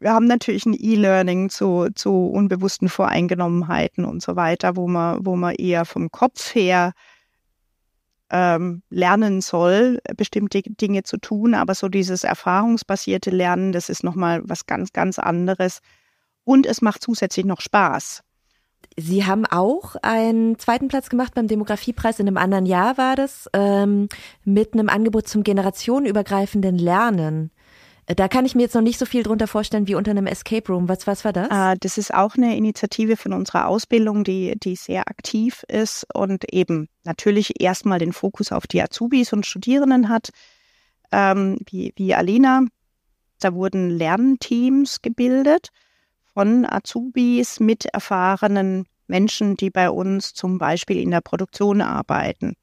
wir 0.01 0.13
haben 0.13 0.27
natürlich 0.27 0.65
ein 0.65 0.77
E-Learning 0.79 1.49
zu, 1.49 1.89
zu 1.93 2.27
unbewussten 2.27 2.87
Voreingenommenheiten 2.87 4.05
und 4.05 4.21
so 4.21 4.37
weiter, 4.37 4.77
wo 4.77 4.87
man, 4.87 5.25
wo 5.25 5.35
man 5.35 5.55
eher 5.55 5.83
vom 5.83 6.09
Kopf 6.09 6.55
her 6.55 6.93
ähm, 8.29 8.83
lernen 8.89 9.41
soll, 9.41 9.99
bestimmte 10.15 10.61
Dinge 10.61 11.03
zu 11.03 11.17
tun. 11.17 11.53
Aber 11.53 11.75
so 11.75 11.89
dieses 11.89 12.23
erfahrungsbasierte 12.23 13.29
Lernen, 13.29 13.71
das 13.71 13.89
ist 13.89 14.03
nochmal 14.03 14.41
was 14.43 14.65
ganz, 14.65 14.93
ganz 14.93 15.19
anderes. 15.19 15.79
Und 16.43 16.65
es 16.65 16.81
macht 16.81 17.01
zusätzlich 17.03 17.45
noch 17.45 17.61
Spaß. 17.61 18.23
Sie 18.97 19.25
haben 19.25 19.45
auch 19.45 19.95
einen 20.01 20.57
zweiten 20.57 20.87
Platz 20.87 21.09
gemacht 21.09 21.33
beim 21.33 21.47
Demografiepreis, 21.47 22.19
in 22.19 22.27
einem 22.27 22.37
anderen 22.37 22.65
Jahr 22.65 22.97
war 22.97 23.15
das, 23.15 23.49
ähm, 23.53 24.09
mit 24.43 24.73
einem 24.73 24.89
Angebot 24.89 25.27
zum 25.27 25.43
generationenübergreifenden 25.43 26.77
Lernen. 26.77 27.51
Da 28.15 28.27
kann 28.27 28.43
ich 28.43 28.55
mir 28.55 28.63
jetzt 28.63 28.73
noch 28.73 28.81
nicht 28.81 28.97
so 28.97 29.05
viel 29.05 29.21
drunter 29.21 29.45
vorstellen 29.45 29.87
wie 29.87 29.93
unter 29.93 30.09
einem 30.09 30.25
Escape 30.25 30.71
Room. 30.71 30.89
Was, 30.89 31.05
was 31.05 31.23
war 31.25 31.31
das? 31.31 31.51
Ah, 31.51 31.75
das 31.75 31.99
ist 31.99 32.11
auch 32.11 32.35
eine 32.35 32.57
Initiative 32.57 33.17
von 33.17 33.33
unserer 33.33 33.67
Ausbildung, 33.67 34.23
die, 34.23 34.57
die 34.57 34.75
sehr 34.75 35.07
aktiv 35.07 35.63
ist 35.67 36.07
und 36.15 36.51
eben 36.51 36.87
natürlich 37.03 37.61
erstmal 37.61 37.99
den 37.99 38.11
Fokus 38.11 38.51
auf 38.51 38.65
die 38.65 38.81
Azubis 38.81 39.31
und 39.31 39.45
Studierenden 39.45 40.09
hat, 40.09 40.29
ähm, 41.11 41.59
wie, 41.69 41.93
wie 41.97 42.15
Alina. 42.15 42.63
Da 43.39 43.53
wurden 43.53 43.91
Lernteams 43.91 45.03
gebildet 45.03 45.69
von 46.33 46.65
Azubis 46.65 47.59
mit 47.59 47.85
erfahrenen 47.85 48.85
Menschen, 49.05 49.55
die 49.55 49.69
bei 49.69 49.91
uns 49.91 50.33
zum 50.33 50.57
Beispiel 50.57 50.97
in 50.97 51.11
der 51.11 51.21
Produktion 51.21 51.81
arbeiten. 51.81 52.55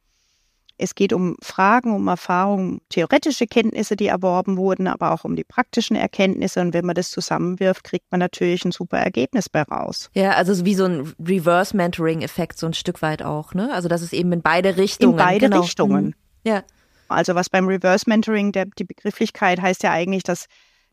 Es 0.78 0.94
geht 0.94 1.12
um 1.12 1.36
Fragen, 1.42 1.94
um 1.94 2.06
Erfahrungen, 2.08 2.80
theoretische 2.90 3.46
Kenntnisse, 3.46 3.96
die 3.96 4.08
erworben 4.08 4.56
wurden, 4.56 4.88
aber 4.88 5.12
auch 5.12 5.24
um 5.24 5.34
die 5.34 5.44
praktischen 5.44 5.96
Erkenntnisse. 5.96 6.60
Und 6.60 6.74
wenn 6.74 6.84
man 6.84 6.94
das 6.94 7.10
zusammenwirft, 7.10 7.84
kriegt 7.84 8.10
man 8.10 8.20
natürlich 8.20 8.64
ein 8.64 8.72
super 8.72 8.98
Ergebnis 8.98 9.48
bei 9.48 9.62
raus. 9.62 10.10
Ja, 10.14 10.32
also 10.32 10.64
wie 10.64 10.74
so 10.74 10.84
ein 10.84 11.14
Reverse-Mentoring-Effekt 11.24 12.58
so 12.58 12.66
ein 12.66 12.74
Stück 12.74 13.00
weit 13.00 13.22
auch, 13.22 13.54
ne? 13.54 13.72
Also 13.72 13.88
das 13.88 14.02
ist 14.02 14.12
eben 14.12 14.32
in 14.32 14.42
beide 14.42 14.76
Richtungen. 14.76 15.18
In 15.18 15.24
beide 15.24 15.48
genau. 15.48 15.62
Richtungen. 15.62 16.04
Mhm. 16.04 16.14
Ja. 16.44 16.62
Also 17.08 17.34
was 17.34 17.48
beim 17.48 17.66
Reverse-Mentoring, 17.66 18.52
die 18.52 18.84
Begrifflichkeit 18.84 19.62
heißt 19.62 19.82
ja 19.82 19.92
eigentlich, 19.92 20.24
dass, 20.24 20.46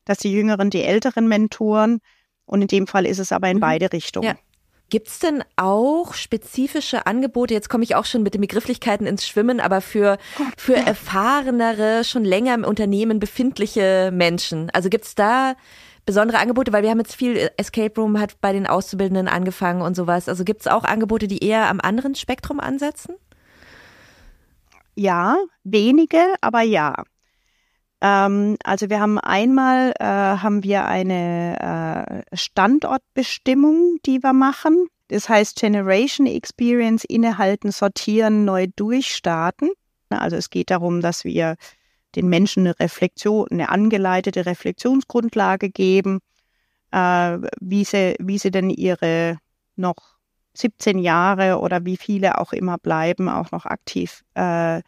dass 0.06 0.20
die 0.20 0.32
Jüngeren 0.32 0.70
die 0.70 0.84
Älteren 0.84 1.28
mentoren. 1.28 2.00
Und 2.46 2.62
in 2.62 2.68
dem 2.68 2.88
Fall 2.88 3.06
ist 3.06 3.20
es 3.20 3.32
aber 3.32 3.50
in 3.50 3.58
mhm. 3.58 3.62
beide 3.62 3.92
Richtungen. 3.92 4.28
Ja. 4.28 4.36
Gibt 4.90 5.08
es 5.08 5.20
denn 5.20 5.44
auch 5.56 6.14
spezifische 6.14 7.08
Angebote? 7.08 7.54
Jetzt 7.54 7.70
komme 7.70 7.84
ich 7.84 7.96
auch 7.96 8.06
schon 8.06 8.22
mit 8.22 8.36
den 8.36 8.42
Begrifflichkeiten 8.42 9.08
ins 9.08 9.28
Schwimmen, 9.28 9.60
aber 9.60 9.82
für, 9.82 10.18
für 10.56 10.76
erfahrenere, 10.76 12.04
schon 12.04 12.24
länger 12.24 12.54
im 12.54 12.64
Unternehmen 12.64 13.20
befindliche 13.20 14.12
Menschen. 14.14 14.70
Also 14.72 14.90
gibt 14.90 15.06
es 15.06 15.16
da 15.16 15.56
besondere 16.06 16.38
Angebote? 16.38 16.72
Weil 16.74 16.84
wir 16.84 16.92
haben 16.92 17.00
jetzt 17.00 17.16
viel 17.16 17.50
Escape 17.58 18.00
Room 18.00 18.20
hat 18.20 18.40
bei 18.42 18.54
den 18.54 18.68
Auszubildenden 18.68 19.28
angefangen 19.28 19.82
und 19.82 19.96
sowas. 19.96 20.30
Also 20.30 20.44
gibt 20.44 20.62
es 20.62 20.68
auch 20.68 20.84
Angebote, 20.84 21.28
die 21.28 21.44
eher 21.44 21.70
am 21.70 21.80
anderen 21.80 22.14
Spektrum 22.14 22.60
ansetzen? 22.60 23.16
Ja, 24.96 25.38
wenige, 25.64 26.36
aber 26.42 26.62
ja. 26.62 27.04
Ähm, 28.04 28.58
also 28.66 28.90
wir 28.90 29.00
haben 29.00 29.18
einmal 29.18 29.94
äh, 30.00 30.04
haben 30.04 30.62
wir 30.64 30.86
eine 30.86 32.26
äh, 32.32 32.36
Standortbestimmung, 32.36 33.98
die 34.06 34.22
wir 34.22 34.34
machen. 34.34 34.88
Das 35.08 35.30
heißt 35.30 35.58
Generation 35.58 36.28
Experience 36.28 37.06
innehalten, 37.06 37.72
sortieren, 37.72 38.44
neu 38.44 38.68
durchstarten. 38.76 39.72
Also 40.10 40.36
es 40.36 40.50
geht 40.50 40.70
darum, 40.70 41.00
dass 41.02 41.24
wir 41.24 41.56
den 42.16 42.28
Menschen 42.28 42.68
eine 42.68 42.80
Reflexion, 42.80 43.48
eine 43.50 43.70
angeleitete 43.70 44.46
Reflexionsgrundlage 44.46 45.70
geben, 45.70 46.20
äh, 46.92 47.38
wie, 47.62 47.86
sie, 47.86 48.16
wie 48.20 48.38
sie 48.38 48.52
denn 48.52 48.70
ihre 48.70 49.38
noch 49.78 49.96
17 50.56 51.00
Jahre 51.00 51.60
oder 51.60 51.86
wie 51.86 51.98
viele 51.98 52.38
auch 52.38 52.52
immer 52.52 52.78
bleiben, 52.78 53.30
auch 53.30 53.52
noch 53.52 53.66
aktiv 53.66 54.24
äh, 54.36 54.82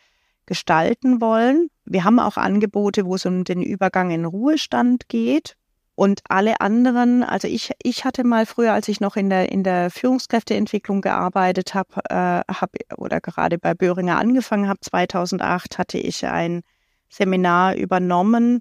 gestalten 0.45 1.21
wollen. 1.21 1.69
Wir 1.85 2.03
haben 2.03 2.19
auch 2.19 2.37
Angebote, 2.37 3.05
wo 3.05 3.15
es 3.15 3.25
um 3.25 3.43
den 3.43 3.61
Übergang 3.61 4.11
in 4.11 4.25
Ruhestand 4.25 5.07
geht. 5.07 5.55
Und 5.95 6.21
alle 6.27 6.59
anderen, 6.59 7.23
also 7.23 7.47
ich, 7.47 7.71
ich 7.81 8.03
hatte 8.03 8.25
mal 8.25 8.45
früher, 8.45 8.73
als 8.73 8.89
ich 8.89 8.99
noch 8.99 9.15
in 9.15 9.29
der, 9.29 9.49
in 9.49 9.63
der 9.63 9.89
Führungskräfteentwicklung 9.89 10.99
gearbeitet 10.99 11.73
habe, 11.73 12.01
äh, 12.09 12.41
hab, 12.53 12.71
oder 12.97 13.21
gerade 13.21 13.57
bei 13.57 13.73
Böhringer 13.73 14.17
angefangen 14.17 14.67
habe, 14.67 14.81
2008 14.81 15.77
hatte 15.77 15.97
ich 15.97 16.25
ein 16.27 16.63
Seminar 17.09 17.75
übernommen, 17.75 18.59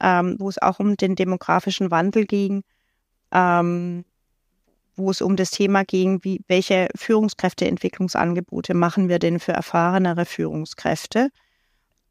ähm, 0.00 0.36
wo 0.38 0.48
es 0.50 0.60
auch 0.60 0.78
um 0.78 0.98
den 0.98 1.14
demografischen 1.14 1.90
Wandel 1.90 2.26
ging. 2.26 2.64
Ähm, 3.32 4.04
wo 4.96 5.10
es 5.10 5.22
um 5.22 5.36
das 5.36 5.50
Thema 5.50 5.84
ging, 5.84 6.22
wie, 6.22 6.44
welche 6.46 6.88
Führungskräfteentwicklungsangebote 6.94 8.74
machen 8.74 9.08
wir 9.08 9.18
denn 9.18 9.40
für 9.40 9.52
erfahrenere 9.52 10.24
Führungskräfte? 10.24 11.30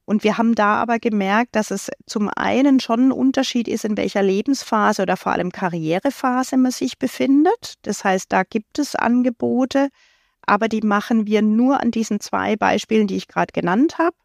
Und 0.05 0.23
wir 0.23 0.37
haben 0.37 0.53
da 0.53 0.75
aber 0.75 0.99
gemerkt, 0.99 1.55
dass 1.55 1.71
es 1.71 1.89
zum 2.05 2.29
einen 2.29 2.79
schon 2.79 3.07
ein 3.07 3.11
Unterschied 3.11 3.67
ist, 3.67 3.85
in 3.85 3.95
welcher 3.95 4.21
Lebensphase 4.21 5.03
oder 5.03 5.15
vor 5.15 5.31
allem 5.31 5.51
Karrierephase 5.51 6.57
man 6.57 6.71
sich 6.71 6.99
befindet. 6.99 7.75
Das 7.83 8.03
heißt, 8.03 8.31
da 8.31 8.43
gibt 8.43 8.79
es 8.79 8.95
Angebote, 8.95 9.89
aber 10.45 10.67
die 10.67 10.81
machen 10.81 11.25
wir 11.25 11.41
nur 11.41 11.79
an 11.79 11.91
diesen 11.91 12.19
zwei 12.19 12.57
Beispielen, 12.57 13.07
die 13.07 13.15
ich 13.15 13.29
gerade 13.29 13.53
genannt 13.53 13.97
habe. 13.97 14.15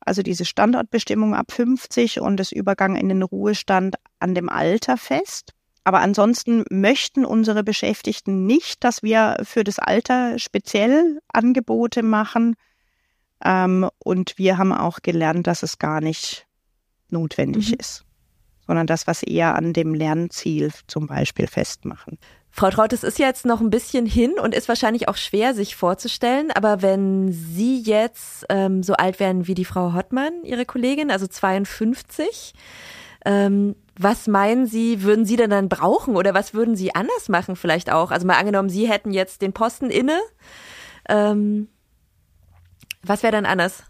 Also 0.00 0.22
diese 0.22 0.44
Standortbestimmung 0.44 1.34
ab 1.34 1.50
50 1.50 2.20
und 2.20 2.36
das 2.36 2.52
Übergang 2.52 2.94
in 2.94 3.08
den 3.08 3.22
Ruhestand 3.22 3.96
an 4.20 4.36
dem 4.36 4.48
Alter 4.48 4.96
fest. 4.96 5.52
Aber 5.82 6.00
ansonsten 6.00 6.64
möchten 6.70 7.24
unsere 7.24 7.64
Beschäftigten 7.64 8.46
nicht, 8.46 8.84
dass 8.84 9.02
wir 9.02 9.36
für 9.42 9.64
das 9.64 9.78
Alter 9.80 10.38
speziell 10.38 11.20
Angebote 11.32 12.02
machen. 12.02 12.54
Ähm, 13.44 13.88
und 13.98 14.38
wir 14.38 14.58
haben 14.58 14.72
auch 14.72 15.00
gelernt, 15.02 15.46
dass 15.46 15.62
es 15.62 15.78
gar 15.78 16.00
nicht 16.00 16.46
notwendig 17.10 17.70
mhm. 17.70 17.76
ist, 17.78 18.04
sondern 18.66 18.86
das, 18.86 19.06
was 19.06 19.22
eher 19.22 19.54
an 19.54 19.72
dem 19.72 19.94
Lernziel 19.94 20.72
zum 20.86 21.06
Beispiel 21.06 21.46
festmachen. 21.46 22.18
Frau 22.50 22.70
Traut, 22.70 22.94
es 22.94 23.04
ist 23.04 23.18
jetzt 23.18 23.44
noch 23.44 23.60
ein 23.60 23.68
bisschen 23.68 24.06
hin 24.06 24.32
und 24.42 24.54
ist 24.54 24.68
wahrscheinlich 24.68 25.08
auch 25.08 25.16
schwer, 25.16 25.54
sich 25.54 25.76
vorzustellen. 25.76 26.50
Aber 26.50 26.80
wenn 26.80 27.30
Sie 27.30 27.82
jetzt 27.82 28.46
ähm, 28.48 28.82
so 28.82 28.94
alt 28.94 29.20
werden 29.20 29.46
wie 29.46 29.54
die 29.54 29.66
Frau 29.66 29.92
Hottmann, 29.92 30.32
Ihre 30.42 30.64
Kollegin, 30.64 31.10
also 31.10 31.26
52, 31.26 32.54
ähm, 33.26 33.76
Was 33.98 34.26
meinen 34.26 34.66
Sie, 34.66 35.02
würden 35.02 35.26
Sie 35.26 35.36
denn 35.36 35.50
dann 35.50 35.68
brauchen 35.68 36.16
oder 36.16 36.32
was 36.32 36.54
würden 36.54 36.76
Sie 36.76 36.94
anders 36.94 37.28
machen 37.28 37.56
vielleicht 37.56 37.92
auch? 37.92 38.10
Also 38.10 38.26
mal 38.26 38.38
angenommen, 38.38 38.70
Sie 38.70 38.88
hätten 38.88 39.10
jetzt 39.10 39.42
den 39.42 39.52
Posten 39.52 39.90
inne. 39.90 40.18
Ähm, 41.08 41.68
was 43.08 43.22
wäre 43.22 43.32
dann 43.32 43.46
anders? 43.46 43.84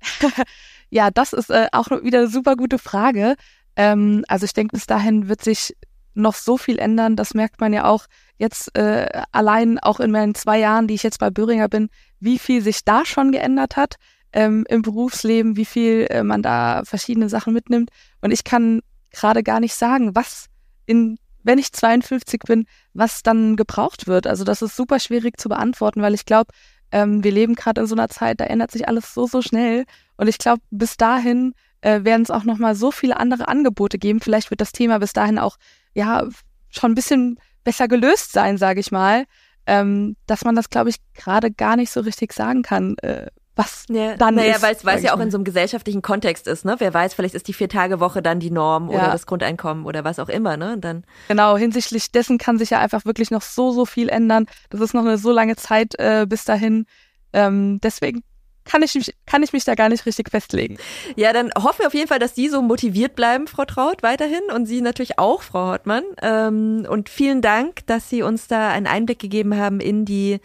ja, 0.90 1.10
das 1.10 1.32
ist 1.32 1.50
äh, 1.50 1.68
auch 1.72 1.90
wieder 1.90 2.20
eine 2.20 2.28
super 2.28 2.56
gute 2.56 2.78
Frage. 2.78 3.36
Ähm, 3.76 4.24
also 4.28 4.44
ich 4.44 4.52
denke, 4.52 4.74
bis 4.76 4.86
dahin 4.86 5.28
wird 5.28 5.42
sich 5.42 5.76
noch 6.14 6.34
so 6.34 6.58
viel 6.58 6.78
ändern. 6.78 7.16
Das 7.16 7.34
merkt 7.34 7.60
man 7.60 7.72
ja 7.72 7.84
auch 7.84 8.06
jetzt 8.38 8.76
äh, 8.76 9.22
allein 9.32 9.78
auch 9.78 10.00
in 10.00 10.10
meinen 10.10 10.34
zwei 10.34 10.58
Jahren, 10.58 10.86
die 10.86 10.94
ich 10.94 11.02
jetzt 11.02 11.18
bei 11.18 11.30
Böhringer 11.30 11.68
bin, 11.68 11.88
wie 12.20 12.38
viel 12.38 12.62
sich 12.62 12.84
da 12.84 13.04
schon 13.04 13.32
geändert 13.32 13.76
hat 13.76 13.96
ähm, 14.32 14.64
im 14.68 14.82
Berufsleben, 14.82 15.56
wie 15.56 15.64
viel 15.64 16.06
äh, 16.10 16.22
man 16.22 16.42
da 16.42 16.82
verschiedene 16.84 17.28
Sachen 17.28 17.52
mitnimmt. 17.52 17.90
Und 18.20 18.30
ich 18.30 18.44
kann 18.44 18.80
gerade 19.10 19.42
gar 19.42 19.60
nicht 19.60 19.74
sagen, 19.74 20.14
was 20.14 20.46
in, 20.86 21.18
wenn 21.42 21.58
ich 21.58 21.72
52 21.72 22.42
bin, 22.42 22.66
was 22.94 23.22
dann 23.22 23.56
gebraucht 23.56 24.06
wird. 24.06 24.26
Also 24.26 24.44
das 24.44 24.62
ist 24.62 24.76
super 24.76 24.98
schwierig 24.98 25.38
zu 25.38 25.48
beantworten, 25.48 26.02
weil 26.02 26.14
ich 26.14 26.24
glaube, 26.24 26.52
ähm, 26.92 27.24
wir 27.24 27.32
leben 27.32 27.54
gerade 27.54 27.80
in 27.80 27.86
so 27.86 27.94
einer 27.94 28.08
Zeit, 28.08 28.40
da 28.40 28.44
ändert 28.44 28.70
sich 28.70 28.86
alles 28.86 29.14
so, 29.14 29.26
so 29.26 29.42
schnell. 29.42 29.84
Und 30.16 30.28
ich 30.28 30.38
glaube, 30.38 30.62
bis 30.70 30.96
dahin 30.96 31.54
äh, 31.80 32.04
werden 32.04 32.22
es 32.22 32.30
auch 32.30 32.44
nochmal 32.44 32.74
so 32.74 32.90
viele 32.90 33.16
andere 33.16 33.48
Angebote 33.48 33.98
geben. 33.98 34.20
Vielleicht 34.20 34.50
wird 34.50 34.60
das 34.60 34.72
Thema 34.72 34.98
bis 34.98 35.12
dahin 35.12 35.38
auch, 35.38 35.56
ja, 35.94 36.28
schon 36.68 36.92
ein 36.92 36.94
bisschen 36.94 37.38
besser 37.64 37.88
gelöst 37.88 38.32
sein, 38.32 38.58
sage 38.58 38.80
ich 38.80 38.92
mal. 38.92 39.24
Ähm, 39.66 40.16
dass 40.26 40.44
man 40.44 40.56
das, 40.56 40.70
glaube 40.70 40.90
ich, 40.90 40.96
gerade 41.14 41.50
gar 41.52 41.76
nicht 41.76 41.90
so 41.90 42.00
richtig 42.00 42.32
sagen 42.32 42.62
kann, 42.62 42.96
äh, 42.98 43.28
was 43.54 43.84
ja, 43.88 44.16
dann 44.16 44.34
naja, 44.34 44.54
ist. 44.54 44.62
Naja, 44.62 44.76
weil 44.82 44.96
es 44.96 45.02
ja 45.02 45.14
auch 45.14 45.20
in 45.20 45.30
so 45.30 45.36
einem 45.36 45.44
gesellschaftlichen 45.44 46.00
Kontext 46.00 46.46
ist, 46.46 46.64
ne? 46.64 46.76
Wer 46.78 46.94
weiß, 46.94 47.14
vielleicht 47.14 47.34
ist 47.34 47.48
die 47.48 47.52
Vier-Tage-Woche 47.52 48.22
dann 48.22 48.40
die 48.40 48.50
Norm 48.50 48.90
ja. 48.90 48.98
oder 48.98 49.12
das 49.12 49.26
Grundeinkommen 49.26 49.84
oder 49.84 50.04
was 50.04 50.18
auch 50.18 50.28
immer, 50.28 50.56
ne? 50.56 50.74
Und 50.74 50.80
dann 50.82 51.04
genau, 51.28 51.56
hinsichtlich 51.56 52.10
dessen 52.10 52.38
kann 52.38 52.58
sich 52.58 52.70
ja 52.70 52.78
einfach 52.78 53.04
wirklich 53.04 53.30
noch 53.30 53.42
so, 53.42 53.72
so 53.72 53.84
viel 53.84 54.08
ändern. 54.08 54.46
Das 54.70 54.80
ist 54.80 54.94
noch 54.94 55.02
eine 55.02 55.18
so 55.18 55.32
lange 55.32 55.56
Zeit 55.56 55.94
äh, 55.98 56.26
bis 56.28 56.44
dahin. 56.44 56.86
Ähm, 57.34 57.78
deswegen 57.82 58.22
kann 58.64 58.82
ich, 58.82 58.94
mich, 58.94 59.14
kann 59.26 59.42
ich 59.42 59.52
mich 59.52 59.64
da 59.64 59.74
gar 59.74 59.88
nicht 59.88 60.06
richtig 60.06 60.30
festlegen. 60.30 60.76
Ja, 61.16 61.32
dann 61.32 61.50
hoffen 61.56 61.80
wir 61.80 61.86
auf 61.86 61.94
jeden 61.94 62.08
Fall, 62.08 62.18
dass 62.18 62.34
Sie 62.34 62.48
so 62.48 62.62
motiviert 62.62 63.14
bleiben, 63.14 63.46
Frau 63.46 63.64
Traut, 63.64 64.02
weiterhin 64.02 64.42
und 64.54 64.66
Sie 64.66 64.80
natürlich 64.80 65.18
auch, 65.18 65.42
Frau 65.42 65.66
Hortmann. 65.66 66.04
Ähm, 66.22 66.86
und 66.88 67.08
vielen 67.08 67.42
Dank, 67.42 67.86
dass 67.86 68.08
Sie 68.08 68.22
uns 68.22 68.46
da 68.46 68.70
einen 68.70 68.86
Einblick 68.86 69.18
gegeben 69.18 69.56
haben 69.56 69.80
in 69.80 70.04
die 70.04 70.40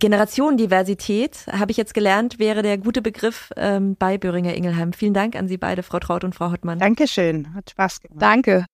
Generationendiversität. 0.00 1.46
Habe 1.50 1.70
ich 1.70 1.76
jetzt 1.76 1.94
gelernt, 1.94 2.38
wäre 2.38 2.62
der 2.62 2.78
gute 2.78 3.02
Begriff 3.02 3.50
ähm, 3.56 3.96
bei 3.96 4.18
Böhringer 4.18 4.54
Ingelheim. 4.54 4.92
Vielen 4.92 5.14
Dank 5.14 5.36
an 5.36 5.48
Sie 5.48 5.58
beide, 5.58 5.82
Frau 5.82 5.98
Traut 5.98 6.24
und 6.24 6.34
Frau 6.34 6.50
Hortmann. 6.50 6.78
Dankeschön, 6.78 7.54
hat 7.54 7.70
Spaß 7.70 8.00
gemacht. 8.00 8.22
Danke. 8.22 8.64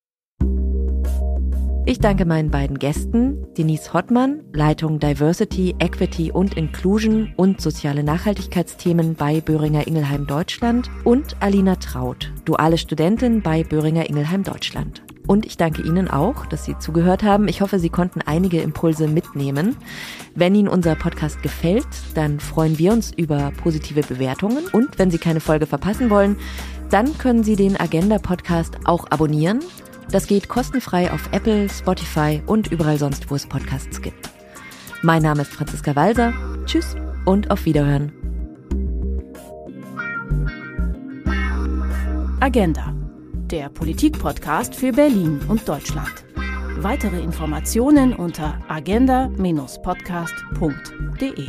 Ich 1.89 2.01
danke 2.01 2.25
meinen 2.25 2.51
beiden 2.51 2.81
Gästen, 2.81 3.47
Denise 3.57 3.93
Hottmann, 3.93 4.41
Leitung 4.53 4.99
Diversity, 4.99 5.77
Equity 5.79 6.33
und 6.33 6.55
Inclusion 6.57 7.33
und 7.37 7.61
soziale 7.61 8.03
Nachhaltigkeitsthemen 8.03 9.15
bei 9.15 9.41
Böhringer 9.41 9.87
Ingelheim 9.87 10.27
Deutschland 10.27 10.91
und 11.05 11.37
Alina 11.39 11.77
Traut, 11.77 12.33
duale 12.45 12.77
Studentin 12.77 13.41
bei 13.41 13.63
Böhringer 13.63 14.11
Ingelheim 14.11 14.43
Deutschland. 14.43 15.05
Und 15.29 15.47
ich 15.47 15.57
danke 15.57 15.83
Ihnen 15.83 16.11
auch, 16.11 16.47
dass 16.47 16.65
Sie 16.65 16.77
zugehört 16.77 17.23
haben. 17.23 17.47
Ich 17.47 17.61
hoffe, 17.61 17.79
Sie 17.79 17.89
konnten 17.89 18.21
einige 18.21 18.61
Impulse 18.61 19.07
mitnehmen. 19.07 19.77
Wenn 20.35 20.57
Ihnen 20.57 20.69
unser 20.69 20.97
Podcast 20.97 21.41
gefällt, 21.41 21.87
dann 22.17 22.41
freuen 22.41 22.79
wir 22.81 22.93
uns 22.93 23.13
über 23.13 23.53
positive 23.63 24.03
Bewertungen. 24.03 24.67
Und 24.73 24.99
wenn 24.99 25.13
Sie 25.13 25.19
keine 25.19 25.41
Folge 25.41 25.67
verpassen 25.67 26.11
wollen, 26.11 26.37
dann 26.91 27.17
können 27.17 27.45
Sie 27.45 27.55
den 27.55 27.79
Agenda 27.79 28.19
Podcast 28.19 28.77
auch 28.85 29.07
abonnieren. 29.11 29.61
Das 30.11 30.27
geht 30.27 30.49
kostenfrei 30.49 31.13
auf 31.13 31.29
Apple, 31.33 31.69
Spotify 31.69 32.43
und 32.47 32.71
überall 32.71 32.99
sonst, 32.99 33.31
wo 33.31 33.35
es 33.35 33.47
Podcasts 33.47 34.01
gibt. 34.01 34.31
Mein 35.03 35.23
Name 35.23 35.43
ist 35.43 35.53
Franziska 35.53 35.95
Walser. 35.97 36.33
Tschüss 36.65 36.97
und 37.25 37.51
auf 37.51 37.65
Wiederhören. 37.65 38.13
Agenda, 42.41 42.95
der 43.51 43.69
Politikpodcast 43.69 44.75
für 44.75 44.93
Berlin 44.93 45.41
und 45.49 45.69
Deutschland. 45.69 46.25
Weitere 46.79 47.21
Informationen 47.21 48.15
unter 48.15 48.61
agenda-podcast.de. 48.69 51.49